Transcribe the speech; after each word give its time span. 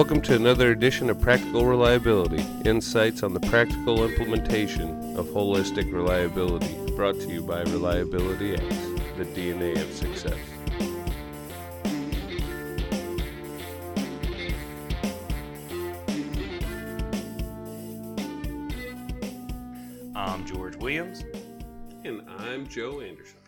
Welcome 0.00 0.22
to 0.22 0.34
another 0.34 0.70
edition 0.70 1.10
of 1.10 1.20
Practical 1.20 1.66
Reliability 1.66 2.42
insights 2.64 3.22
on 3.22 3.34
the 3.34 3.40
practical 3.40 4.02
implementation 4.02 5.14
of 5.14 5.26
holistic 5.26 5.92
reliability, 5.92 6.74
brought 6.96 7.16
to 7.16 7.28
you 7.28 7.42
by 7.42 7.60
Reliability 7.64 8.54
X, 8.54 8.62
the 9.18 9.26
DNA 9.26 9.76
of 9.76 9.92
success. 9.92 10.38
I'm 20.16 20.46
George 20.46 20.76
Williams. 20.76 21.26
And 22.06 22.22
I'm 22.38 22.66
Joe 22.66 23.02
Anderson. 23.02 23.39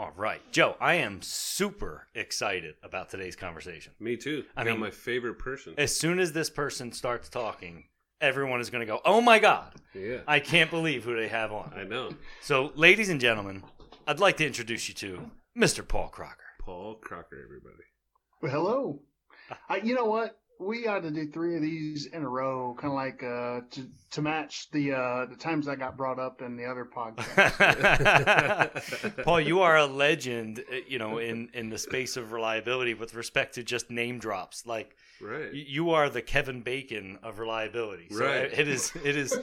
All 0.00 0.12
right, 0.16 0.40
Joe, 0.50 0.76
I 0.80 0.94
am 0.94 1.20
super 1.20 2.06
excited 2.14 2.76
about 2.82 3.10
today's 3.10 3.36
conversation. 3.36 3.92
Me 4.00 4.16
too. 4.16 4.44
I 4.56 4.62
I 4.62 4.64
mean, 4.64 4.72
mean- 4.72 4.80
my 4.80 4.90
favorite 4.90 5.34
person. 5.38 5.74
As 5.76 5.94
soon 5.94 6.18
as 6.18 6.32
this 6.32 6.48
person 6.48 6.90
starts 6.90 7.28
talking, 7.28 7.84
everyone 8.18 8.62
is 8.62 8.70
going 8.70 8.80
to 8.80 8.86
go, 8.90 9.02
"Oh 9.04 9.20
my 9.20 9.38
god, 9.38 9.74
Yeah, 9.92 10.20
I 10.26 10.40
can't 10.40 10.70
believe 10.70 11.04
who 11.04 11.14
they 11.14 11.28
have 11.28 11.52
on." 11.52 11.74
I 11.76 11.84
know. 11.84 12.12
So, 12.40 12.72
ladies 12.76 13.10
and 13.10 13.20
gentlemen, 13.20 13.62
I'd 14.06 14.20
like 14.20 14.38
to 14.38 14.46
introduce 14.46 14.88
you 14.88 14.94
to 14.94 15.30
Mr. 15.54 15.86
Paul 15.86 16.08
Crocker. 16.08 16.46
Paul 16.62 16.94
Crocker, 16.94 17.38
everybody. 17.44 17.84
Well, 18.40 18.52
hello. 18.52 19.02
I, 19.68 19.76
you 19.84 19.94
know 19.94 20.06
what? 20.06 20.39
We 20.60 20.86
ought 20.86 21.00
to 21.04 21.10
do 21.10 21.26
three 21.26 21.56
of 21.56 21.62
these 21.62 22.04
in 22.04 22.22
a 22.22 22.28
row, 22.28 22.76
kind 22.78 22.92
of 22.92 22.96
like 22.96 23.22
uh, 23.22 23.60
to 23.70 23.88
to 24.10 24.20
match 24.22 24.70
the 24.72 24.92
uh, 24.92 25.24
the 25.26 25.36
times 25.36 25.66
I 25.68 25.74
got 25.74 25.96
brought 25.96 26.18
up 26.18 26.42
in 26.42 26.54
the 26.56 26.66
other 26.66 26.84
podcast. 26.84 27.24
Paul, 29.24 29.40
you 29.40 29.60
are 29.60 29.78
a 29.78 29.86
legend, 29.86 30.62
uh, 30.70 30.76
you 30.86 30.98
know, 30.98 31.16
in 31.16 31.48
in 31.54 31.70
the 31.70 31.78
space 31.78 32.18
of 32.18 32.32
reliability 32.32 32.92
with 32.92 33.14
respect 33.14 33.54
to 33.54 33.62
just 33.62 33.90
name 33.90 34.18
drops. 34.18 34.66
Like 34.66 34.94
Right. 35.22 35.52
you 35.52 35.90
are 35.90 36.08
the 36.08 36.22
Kevin 36.22 36.62
Bacon 36.62 37.18
of 37.22 37.38
reliability. 37.38 38.08
So 38.10 38.24
Right. 38.24 38.50
it 38.52 38.68
is 38.68 38.92
it 39.04 39.16
is 39.16 39.38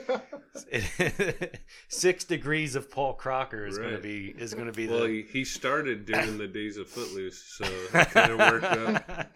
it, 0.71 1.59
six 1.87 2.23
degrees 2.25 2.75
of 2.75 2.89
Paul 2.91 3.13
Crocker 3.13 3.65
is 3.67 3.77
going 3.77 3.95
to 3.95 4.01
be 4.01 4.33
is 4.37 4.53
going 4.55 4.65
to 4.67 4.71
be 4.73 4.87
Well, 4.87 5.01
the. 5.01 5.07
he, 5.23 5.39
he 5.39 5.45
started 5.45 6.05
during 6.05 6.37
the 6.39 6.47
days 6.47 6.77
of 6.77 6.87
Footloose, 6.89 7.43
so 7.43 7.65
it 7.93 8.09
kind 8.09 8.31
of 8.31 8.39
worked 8.39 8.65
out. 8.65 9.27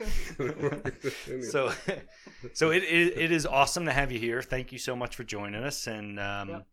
Anyway. 1.29 1.41
So, 1.71 1.93
so 2.53 2.71
it, 2.71 2.83
it 2.83 3.17
it 3.17 3.31
is 3.31 3.45
awesome 3.45 3.85
to 3.85 3.91
have 3.91 4.11
you 4.11 4.19
here. 4.19 4.41
Thank 4.41 4.71
you 4.71 4.79
so 4.79 4.95
much 4.95 5.15
for 5.15 5.23
joining 5.23 5.63
us. 5.63 5.87
And 5.87 6.19
um, 6.19 6.49
Yep. 6.49 6.67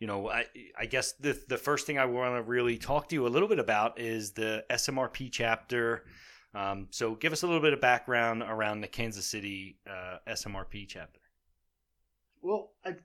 you 0.00 0.06
know, 0.06 0.28
I 0.30 0.46
I 0.78 0.86
guess 0.86 1.12
the 1.12 1.40
the 1.48 1.58
first 1.58 1.86
thing 1.86 1.98
I 1.98 2.04
want 2.06 2.36
to 2.36 2.42
really 2.42 2.78
talk 2.78 3.08
to 3.08 3.14
you 3.14 3.26
a 3.26 3.28
little 3.28 3.48
bit 3.48 3.58
about 3.58 3.98
is 3.98 4.32
the 4.32 4.64
SMRP 4.70 5.30
chapter. 5.32 6.04
Um, 6.54 6.88
so, 6.90 7.14
give 7.14 7.32
us 7.32 7.42
a 7.42 7.46
little 7.46 7.60
bit 7.62 7.74
of 7.74 7.80
background 7.80 8.42
around 8.42 8.80
the 8.80 8.88
Kansas 8.88 9.26
City 9.26 9.78
uh, 9.88 10.18
SMRP 10.28 10.88
chapter. 10.88 11.20
well, 12.42 12.70
I 12.84 12.96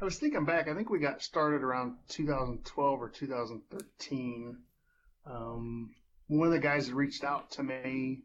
I 0.00 0.04
was 0.04 0.18
thinking 0.18 0.44
back. 0.44 0.68
I 0.68 0.74
think 0.74 0.90
we 0.90 0.98
got 0.98 1.22
started 1.22 1.62
around 1.62 1.94
2012 2.08 3.00
or 3.02 3.08
2013. 3.08 4.56
Um, 5.26 5.90
one 6.28 6.46
of 6.46 6.52
the 6.52 6.58
guys 6.58 6.92
reached 6.92 7.24
out 7.24 7.50
to 7.52 7.62
me, 7.62 8.24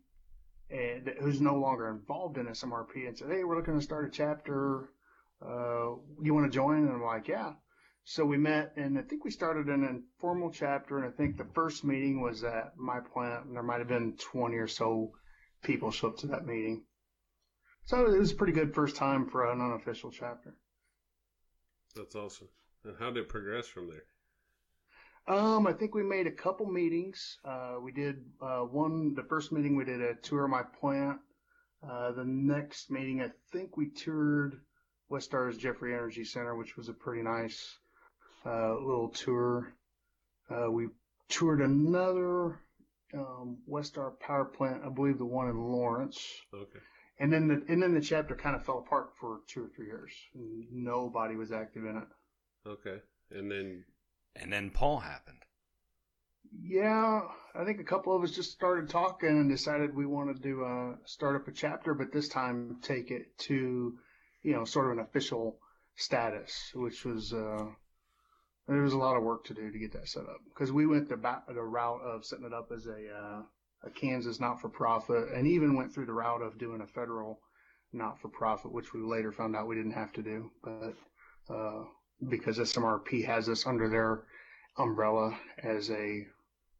and 0.69 1.07
who's 1.19 1.41
no 1.41 1.55
longer 1.55 1.89
involved 1.89 2.37
in 2.37 2.47
SMRP, 2.47 3.07
and 3.07 3.17
said, 3.17 3.29
"Hey, 3.29 3.43
we're 3.43 3.57
looking 3.57 3.75
to 3.75 3.81
start 3.81 4.07
a 4.07 4.11
chapter. 4.11 4.89
Uh, 5.41 5.95
you 6.21 6.33
want 6.33 6.51
to 6.51 6.55
join?" 6.55 6.79
And 6.79 6.91
I'm 6.91 7.03
like, 7.03 7.27
"Yeah." 7.27 7.53
So 8.05 8.25
we 8.25 8.37
met, 8.37 8.73
and 8.75 8.99
I 8.99 9.01
think 9.01 9.23
we 9.23 9.31
started 9.31 9.67
an 9.67 9.85
informal 9.85 10.51
chapter, 10.51 10.97
and 10.97 11.05
I 11.05 11.15
think 11.15 11.37
the 11.37 11.47
first 11.53 11.85
meeting 11.85 12.21
was 12.21 12.43
at 12.43 12.77
my 12.77 12.99
plant, 12.99 13.45
and 13.45 13.55
there 13.55 13.63
might 13.63 13.79
have 13.79 13.87
been 13.87 14.17
20 14.17 14.57
or 14.57 14.67
so 14.67 15.13
people 15.63 15.89
show 15.89 16.09
up 16.09 16.17
to 16.17 16.27
that 16.27 16.45
meeting. 16.45 16.85
So 17.85 18.05
it 18.05 18.17
was 18.17 18.31
a 18.31 18.35
pretty 18.35 18.53
good 18.53 18.73
first 18.73 18.95
time 18.97 19.29
for 19.29 19.49
an 19.49 19.61
unofficial 19.61 20.11
chapter. 20.11 20.53
That's 21.95 22.15
awesome. 22.15 22.49
And 22.83 22.97
how 22.97 23.11
did 23.11 23.23
it 23.23 23.29
progress 23.29 23.67
from 23.67 23.87
there? 23.89 24.03
Um, 25.27 25.67
I 25.67 25.73
think 25.73 25.95
we 25.95 26.03
made 26.03 26.27
a 26.27 26.31
couple 26.31 26.65
meetings. 26.65 27.37
Uh, 27.45 27.75
we 27.81 27.91
did 27.91 28.17
uh, 28.41 28.59
one. 28.61 29.13
The 29.15 29.23
first 29.23 29.51
meeting 29.51 29.75
we 29.75 29.85
did 29.85 30.01
a 30.01 30.15
tour 30.15 30.45
of 30.45 30.49
my 30.51 30.63
plant. 30.79 31.19
Uh, 31.87 32.11
the 32.11 32.25
next 32.25 32.91
meeting, 32.91 33.21
I 33.21 33.29
think 33.51 33.75
we 33.77 33.89
toured 33.89 34.59
West 35.09 35.31
Westar's 35.31 35.57
Jeffrey 35.57 35.93
Energy 35.93 36.23
Center, 36.23 36.55
which 36.55 36.75
was 36.77 36.89
a 36.89 36.93
pretty 36.93 37.21
nice 37.21 37.77
uh, 38.45 38.73
little 38.79 39.09
tour. 39.09 39.73
Uh, 40.49 40.69
we 40.71 40.87
toured 41.29 41.61
another 41.61 42.59
um, 43.13 43.57
West 43.65 43.95
Westar 43.95 44.19
power 44.19 44.45
plant, 44.45 44.81
I 44.85 44.89
believe 44.89 45.17
the 45.17 45.25
one 45.25 45.49
in 45.49 45.57
Lawrence, 45.57 46.25
Okay. 46.53 46.79
and 47.19 47.31
then 47.31 47.47
the 47.47 47.63
and 47.71 47.81
then 47.81 47.93
the 47.93 48.01
chapter 48.01 48.35
kind 48.35 48.55
of 48.55 48.65
fell 48.65 48.79
apart 48.79 49.11
for 49.19 49.39
two 49.47 49.65
or 49.65 49.69
three 49.75 49.85
years. 49.87 50.11
Nobody 50.71 51.35
was 51.35 51.51
active 51.51 51.83
in 51.85 51.97
it. 51.97 52.69
Okay. 52.69 52.97
And 53.31 53.49
then, 53.51 53.83
And 54.35 54.51
then 54.51 54.71
Paul 54.71 54.99
happened. 54.99 55.37
Yeah, 56.61 57.21
I 57.55 57.65
think 57.65 57.79
a 57.79 57.83
couple 57.83 58.15
of 58.15 58.23
us 58.23 58.31
just 58.31 58.51
started 58.51 58.89
talking 58.89 59.29
and 59.29 59.49
decided 59.49 59.95
we 59.95 60.05
wanted 60.05 60.43
to 60.43 60.65
uh, 60.65 60.95
start 61.05 61.35
up 61.35 61.47
a 61.47 61.51
chapter, 61.51 61.93
but 61.93 62.11
this 62.11 62.29
time 62.29 62.77
take 62.81 63.09
it 63.09 63.37
to, 63.39 63.97
you 64.43 64.53
know, 64.53 64.65
sort 64.65 64.87
of 64.87 64.97
an 64.97 65.03
official 65.03 65.57
status, 65.95 66.71
which 66.75 67.05
was 67.05 67.33
uh, 67.33 67.65
there 68.67 68.81
was 68.81 68.93
a 68.93 68.97
lot 68.97 69.17
of 69.17 69.23
work 69.23 69.45
to 69.45 69.53
do 69.53 69.71
to 69.71 69.79
get 69.79 69.93
that 69.93 70.07
set 70.07 70.23
up 70.23 70.39
because 70.53 70.71
we 70.71 70.85
went 70.85 71.09
the, 71.09 71.17
ba- 71.17 71.43
the 71.47 71.61
route 71.61 72.01
of 72.01 72.25
setting 72.25 72.45
it 72.45 72.53
up 72.53 72.71
as 72.71 72.85
a 72.85 73.09
uh, 73.09 73.41
a 73.85 73.89
Kansas 73.89 74.39
not-for-profit, 74.39 75.33
and 75.33 75.45
even 75.45 75.75
went 75.75 75.93
through 75.93 76.05
the 76.05 76.13
route 76.13 76.41
of 76.41 76.57
doing 76.57 76.81
a 76.81 76.87
federal 76.87 77.41
not-for-profit, 77.91 78.71
which 78.71 78.93
we 78.93 79.01
later 79.01 79.31
found 79.31 79.55
out 79.55 79.67
we 79.67 79.75
didn't 79.75 79.91
have 79.91 80.13
to 80.13 80.23
do, 80.23 80.49
but 80.63 80.93
uh, 81.53 81.83
because 82.29 82.57
SMRP 82.57 83.25
has 83.25 83.49
us 83.49 83.65
under 83.65 83.89
their 83.89 84.23
umbrella 84.77 85.37
as 85.61 85.89
a 85.89 86.25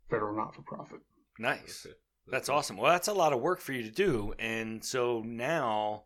federal 0.10 0.36
not-for-profit. 0.36 1.00
Nice. 1.40 1.86
okay. 1.86 1.96
That's 2.28 2.50
awesome. 2.50 2.78
Well, 2.78 2.92
that's 2.92 3.08
a 3.10 3.14
lot 3.14 3.34
of 3.34 3.42
work 3.42 3.60
for 3.60 3.74
you 3.74 3.84
to 3.84 3.92
do. 3.92 4.34
And 4.40 4.84
so 4.84 5.22
now, 5.26 6.04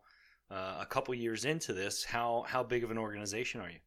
uh, 0.50 0.78
a 0.80 0.86
couple 0.86 1.14
years 1.14 1.44
into 1.44 1.72
this, 1.72 2.04
how 2.04 2.44
how 2.48 2.62
big 2.62 2.82
of 2.82 2.90
an 2.90 2.98
organization 2.98 3.60
are 3.60 3.70
you? 3.70 3.78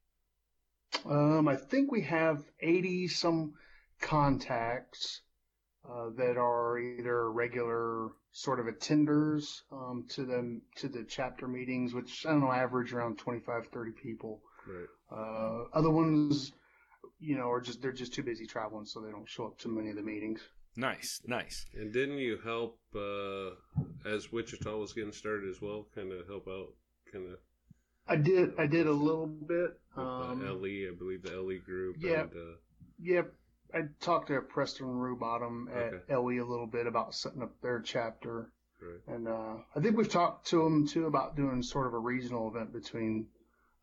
Um, 1.05 1.47
I 1.47 1.55
think 1.55 1.91
we 1.91 2.01
have 2.03 2.43
80 2.61 3.07
some 3.07 3.53
contacts 3.99 5.21
uh, 5.89 6.09
that 6.17 6.37
are 6.37 6.77
either 6.77 7.31
regular 7.31 8.09
sort 8.33 8.59
of 8.59 8.67
attenders 8.67 9.61
um, 9.71 10.05
to 10.09 10.25
the 10.25 10.61
to 10.77 10.87
the 10.87 11.03
chapter 11.03 11.47
meetings, 11.47 11.93
which 11.93 12.25
I 12.25 12.31
don't 12.31 12.41
know, 12.41 12.51
average 12.51 12.93
around 12.93 13.17
25, 13.17 13.67
30 13.67 13.91
people. 13.91 14.41
Right. 14.67 14.87
Uh, 15.11 15.63
other 15.73 15.89
ones, 15.89 16.53
you 17.19 17.37
know, 17.37 17.49
are 17.51 17.61
just 17.61 17.81
they're 17.81 17.91
just 17.91 18.13
too 18.13 18.23
busy 18.23 18.45
traveling, 18.47 18.85
so 18.85 19.01
they 19.01 19.11
don't 19.11 19.27
show 19.29 19.45
up 19.45 19.57
to 19.59 19.67
many 19.67 19.89
of 19.89 19.95
the 19.95 20.01
meetings. 20.01 20.41
Nice, 20.77 21.21
nice. 21.25 21.65
And 21.75 21.91
didn't 21.91 22.17
you 22.19 22.37
help 22.43 22.79
uh, 22.95 23.49
as 24.05 24.31
Wichita 24.31 24.77
was 24.77 24.93
getting 24.93 25.11
started 25.11 25.49
as 25.49 25.61
well? 25.61 25.85
Kind 25.93 26.13
of 26.13 26.25
help 26.27 26.47
out, 26.47 26.69
kind 27.11 27.25
of 27.29 27.37
I 28.07 28.15
did 28.15 28.51
I 28.57 28.67
did 28.67 28.87
a 28.87 28.91
little 28.91 29.27
bit. 29.27 29.71
Um, 29.97 30.39
LE, 30.45 30.87
I 30.89 30.95
believe 30.97 31.23
the 31.23 31.31
LE 31.41 31.57
group. 31.59 31.97
yeah. 31.99 32.21
And, 32.21 32.31
uh, 32.31 32.55
Yep. 33.03 33.33
I 33.73 33.79
talked 33.99 34.27
to 34.27 34.39
Preston 34.41 34.85
Rubottom 34.87 35.67
at 35.75 35.93
Okay. 35.93 36.15
LE 36.15 36.43
a 36.43 36.47
little 36.49 36.67
bit 36.67 36.87
about 36.87 37.15
setting 37.15 37.41
up 37.41 37.51
their 37.61 37.79
chapter. 37.81 38.51
right. 38.81 39.15
And 39.15 39.27
uh, 39.27 39.55
I 39.75 39.79
think 39.81 39.97
we've 39.97 40.09
talked 40.09 40.47
to 40.47 40.63
them 40.63 40.87
too 40.87 41.05
about 41.07 41.35
doing 41.35 41.61
sort 41.63 41.87
of 41.87 41.93
a 41.93 41.99
regional 41.99 42.47
event 42.49 42.71
between 42.73 43.27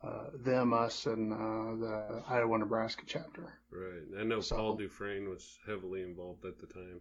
uh, 0.02 0.26
them, 0.44 0.72
us, 0.72 1.06
and 1.06 1.32
uh, 1.32 1.36
the 1.76 2.22
Iowa 2.28 2.58
Nebraska 2.58 3.02
chapter. 3.06 3.54
Right. 3.70 4.20
I 4.20 4.24
know 4.24 4.40
So- 4.40 4.56
Paul 4.56 4.76
Dufresne 4.76 5.28
was 5.28 5.58
heavily 5.66 6.02
involved 6.02 6.44
at 6.44 6.58
the 6.58 6.66
time. 6.66 7.00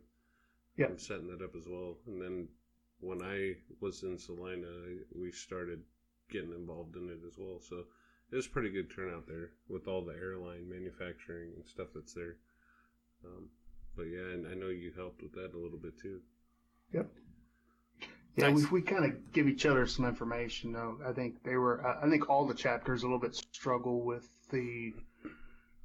Yep. 0.77 0.92
in 0.92 0.98
setting 1.00 1.27
that 1.27 1.44
up 1.44 1.56
as 1.56 1.66
well. 1.68 1.98
And 2.06 2.21
then 2.21 2.48
when 3.00 3.24
I 3.24 3.56
was 3.81 4.04
in 4.04 4.16
Salina, 4.19 4.68
we 5.19 5.31
started 5.31 5.81
getting 6.30 6.54
involved 6.54 6.95
in 6.95 7.10
it 7.10 7.19
as 7.25 7.36
well. 7.36 7.60
So 7.68 7.86
it 8.31 8.36
was 8.36 8.45
pretty 8.48 8.69
good 8.69 8.92
turnout 8.95 9.25
there 9.27 9.50
with 9.69 9.88
all 9.88 10.04
the 10.06 10.13
airline 10.13 10.69
manufacturing 10.69 11.54
and 11.56 11.66
stuff 11.66 11.88
that's 11.95 12.13
there. 12.13 12.36
Um, 13.25 13.50
but 13.95 14.04
yeah, 14.04 14.33
and 14.33 14.45
I 14.48 14.54
know 14.54 14.68
you 14.69 14.92
helped 14.95 15.24
with 15.24 15.31
that 15.33 15.56
a 15.56 15.57
little 15.57 15.80
bit 15.80 15.98
too. 16.00 16.21
Yep. 16.94 17.10
Yeah, 18.38 18.51
Nice. 18.51 18.69
we, 18.69 18.80
we 18.80 18.81
kind 18.84 19.04
of 19.04 19.34
give 19.34 19.48
each 19.48 19.66
other 19.66 19.88
some 19.88 20.06
information. 20.06 20.72
Though 20.72 21.00
I 21.06 21.12
think 21.12 21.44
they 21.44 21.56
were, 21.56 21.86
I 21.86 22.06
I 22.06 22.10
think 22.10 22.30
all 22.30 22.45
the 22.45 22.54
chapters 22.54 23.01
a 23.01 23.06
little 23.06 23.19
bit 23.19 23.36
struggle 23.36 24.01
with 24.06 24.30
the 24.51 24.94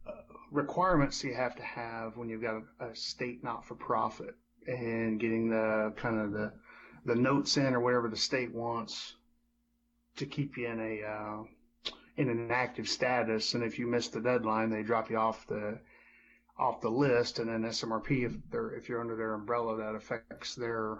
uh, 0.07 0.13
requirements 0.51 1.25
you 1.25 1.35
have 1.35 1.57
to 1.57 1.63
have 1.63 2.17
when 2.17 2.29
you've 2.29 2.43
got 2.43 2.63
a, 2.81 2.89
a 2.91 2.95
state 2.95 3.43
not-for-profit 3.43 4.35
and 4.67 5.19
getting 5.19 5.49
the 5.49 5.93
kind 5.97 6.21
of 6.21 6.33
the 6.33 6.53
the 7.07 7.15
notes 7.17 7.57
in 7.57 7.75
or 7.75 7.81
whatever 7.81 8.09
the 8.09 8.17
state 8.17 8.53
wants 8.55 9.15
to 10.17 10.27
keep 10.27 10.57
you 10.59 10.69
in 10.69 10.79
a 10.79 11.03
uh, 11.09 11.43
in 12.19 12.29
an 12.29 12.51
active 12.51 12.87
status. 12.89 13.55
And 13.55 13.65
if 13.65 13.79
you 13.79 13.87
miss 13.87 14.09
the 14.09 14.21
deadline, 14.21 14.69
they 14.71 14.83
drop 14.83 15.11
you 15.11 15.17
off 15.17 15.47
the 15.47 15.79
off 16.59 16.83
the 16.83 16.91
list. 16.91 17.39
And 17.39 17.49
then 17.49 17.63
SMRP, 17.63 18.27
if 18.27 18.33
they're 18.51 18.73
if 18.73 18.91
you're 18.91 19.01
under 19.01 19.17
their 19.17 19.33
umbrella, 19.33 19.79
that 19.79 19.95
affects 19.95 20.55
their 20.55 20.99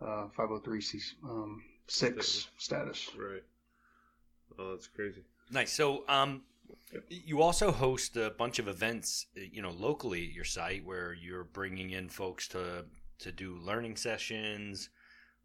uh, 0.00 0.26
503c 0.36 1.00
um, 1.24 1.62
six 1.86 2.48
status. 2.58 3.10
Right. 3.18 3.42
Oh, 4.58 4.70
that's 4.70 4.86
crazy. 4.86 5.22
Nice. 5.50 5.72
So, 5.72 6.04
um, 6.08 6.42
you 7.08 7.42
also 7.42 7.70
host 7.70 8.16
a 8.16 8.30
bunch 8.30 8.58
of 8.58 8.68
events, 8.68 9.26
you 9.34 9.62
know, 9.62 9.70
locally 9.70 10.26
at 10.26 10.32
your 10.32 10.44
site 10.44 10.84
where 10.84 11.12
you're 11.12 11.44
bringing 11.44 11.90
in 11.90 12.08
folks 12.08 12.48
to 12.48 12.84
to 13.20 13.32
do 13.32 13.56
learning 13.56 13.96
sessions, 13.96 14.90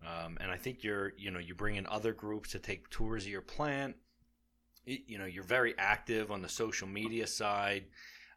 um, 0.05 0.37
and 0.39 0.51
I 0.51 0.57
think 0.57 0.83
you're, 0.83 1.13
you 1.17 1.31
know, 1.31 1.39
you 1.39 1.55
bring 1.55 1.75
in 1.75 1.87
other 1.87 2.13
groups 2.13 2.51
to 2.51 2.59
take 2.59 2.89
tours 2.89 3.23
of 3.23 3.31
your 3.31 3.41
plant. 3.41 3.95
You 4.85 5.17
know, 5.17 5.25
you're 5.25 5.43
very 5.43 5.73
active 5.77 6.29
on 6.29 6.41
the 6.41 6.49
social 6.49 6.87
media 6.87 7.25
side. 7.25 7.85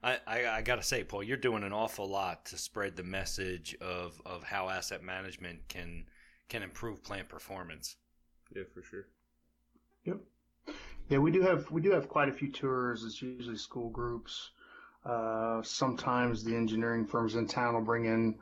I, 0.06 0.18
I, 0.24 0.46
I 0.46 0.62
got 0.62 0.76
to 0.76 0.84
say, 0.84 1.02
Paul, 1.02 1.24
you're 1.24 1.36
doing 1.36 1.64
an 1.64 1.72
awful 1.72 2.08
lot 2.08 2.46
to 2.46 2.58
spread 2.58 2.94
the 2.94 3.02
message 3.02 3.76
of, 3.80 4.22
of 4.24 4.44
how 4.44 4.68
asset 4.68 5.02
management 5.02 5.66
can 5.68 6.04
can 6.48 6.62
improve 6.62 7.02
plant 7.02 7.28
performance. 7.28 7.96
Yeah, 8.54 8.62
for 8.72 8.82
sure. 8.82 9.08
Yep. 10.04 10.18
Yeah, 11.08 11.18
we 11.18 11.32
do 11.32 11.42
have 11.42 11.68
we 11.72 11.80
do 11.80 11.90
have 11.90 12.08
quite 12.08 12.28
a 12.28 12.32
few 12.32 12.52
tours. 12.52 13.02
It's 13.02 13.20
usually 13.20 13.56
school 13.56 13.90
groups. 13.90 14.50
Uh, 15.04 15.60
sometimes 15.62 16.44
the 16.44 16.54
engineering 16.54 17.04
firms 17.04 17.34
in 17.34 17.48
town 17.48 17.74
will 17.74 17.80
bring 17.80 18.04
in 18.04 18.36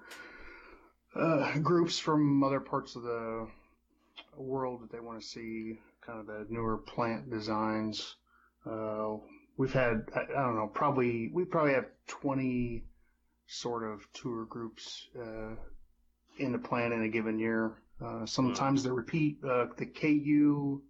uh, 1.16 1.58
groups 1.58 1.98
from 1.98 2.44
other 2.44 2.60
parts 2.60 2.94
of 2.94 3.04
the 3.04 3.48
world 4.36 4.82
that 4.82 4.92
they 4.92 5.00
want 5.00 5.18
to 5.18 5.26
see 5.26 5.78
kind 6.04 6.20
of 6.20 6.26
the 6.26 6.46
newer 6.50 6.76
plant 6.76 7.30
designs. 7.30 8.16
Uh, 8.66 9.16
we've 9.56 9.72
had 9.72 10.08
I, 10.14 10.20
I, 10.20 10.42
don't 10.42 10.56
know 10.56 10.70
probably 10.72 11.30
we 11.32 11.44
probably 11.44 11.74
have 11.74 11.86
20 12.08 12.84
sort 13.46 13.84
of 13.84 14.06
tour 14.12 14.44
groups 14.46 15.08
uh, 15.18 15.54
in 16.38 16.52
the 16.52 16.58
plant 16.58 16.92
in 16.92 17.02
a 17.02 17.08
given 17.08 17.38
year. 17.38 17.82
Uh, 18.04 18.26
sometimes 18.26 18.82
they 18.82 18.90
repeat. 18.90 19.38
Uh, 19.44 19.66
the 19.76 19.86
KU 19.86 20.82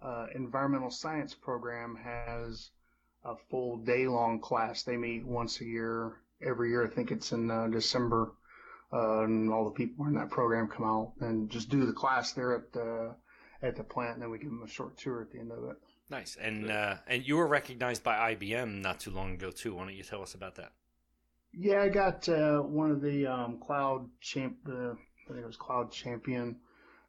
uh, 0.00 0.26
environmental 0.34 0.90
science 0.90 1.34
program 1.34 1.96
has 1.96 2.70
a 3.24 3.34
full 3.50 3.78
day 3.78 4.06
long 4.06 4.40
class. 4.40 4.82
They 4.82 4.96
meet 4.96 5.24
once 5.26 5.60
a 5.60 5.64
year, 5.64 6.20
every 6.44 6.70
year. 6.70 6.84
I 6.84 6.88
think 6.88 7.10
it's 7.10 7.32
in 7.32 7.50
uh, 7.50 7.68
December. 7.68 8.32
Uh, 8.92 9.22
and 9.22 9.50
all 9.50 9.64
the 9.64 9.70
people 9.70 10.06
in 10.06 10.14
that 10.14 10.28
program 10.28 10.68
come 10.68 10.84
out 10.84 11.12
and 11.20 11.48
just 11.48 11.70
do 11.70 11.86
the 11.86 11.94
class 11.94 12.32
there 12.32 12.54
at 12.54 12.72
the 12.72 13.14
at 13.62 13.76
the 13.76 13.82
plant, 13.82 14.14
and 14.14 14.22
then 14.22 14.30
we 14.30 14.38
give 14.38 14.50
them 14.50 14.62
a 14.62 14.68
short 14.68 14.98
tour 14.98 15.22
at 15.22 15.30
the 15.30 15.38
end 15.38 15.50
of 15.50 15.64
it. 15.64 15.76
Nice, 16.10 16.36
and 16.40 16.70
uh, 16.70 16.96
and 17.06 17.26
you 17.26 17.36
were 17.36 17.46
recognized 17.46 18.02
by 18.02 18.34
IBM 18.34 18.82
not 18.82 19.00
too 19.00 19.10
long 19.10 19.34
ago 19.34 19.50
too. 19.50 19.74
Why 19.74 19.84
don't 19.84 19.94
you 19.94 20.02
tell 20.02 20.22
us 20.22 20.34
about 20.34 20.56
that? 20.56 20.72
Yeah, 21.54 21.82
I 21.82 21.88
got 21.88 22.28
uh, 22.28 22.60
one 22.60 22.90
of 22.90 23.00
the 23.00 23.26
um, 23.26 23.58
cloud 23.58 24.08
champ. 24.20 24.56
Uh, 24.68 24.92
I 24.92 25.28
think 25.28 25.40
it 25.40 25.46
was 25.46 25.56
cloud 25.56 25.92
champion 25.92 26.56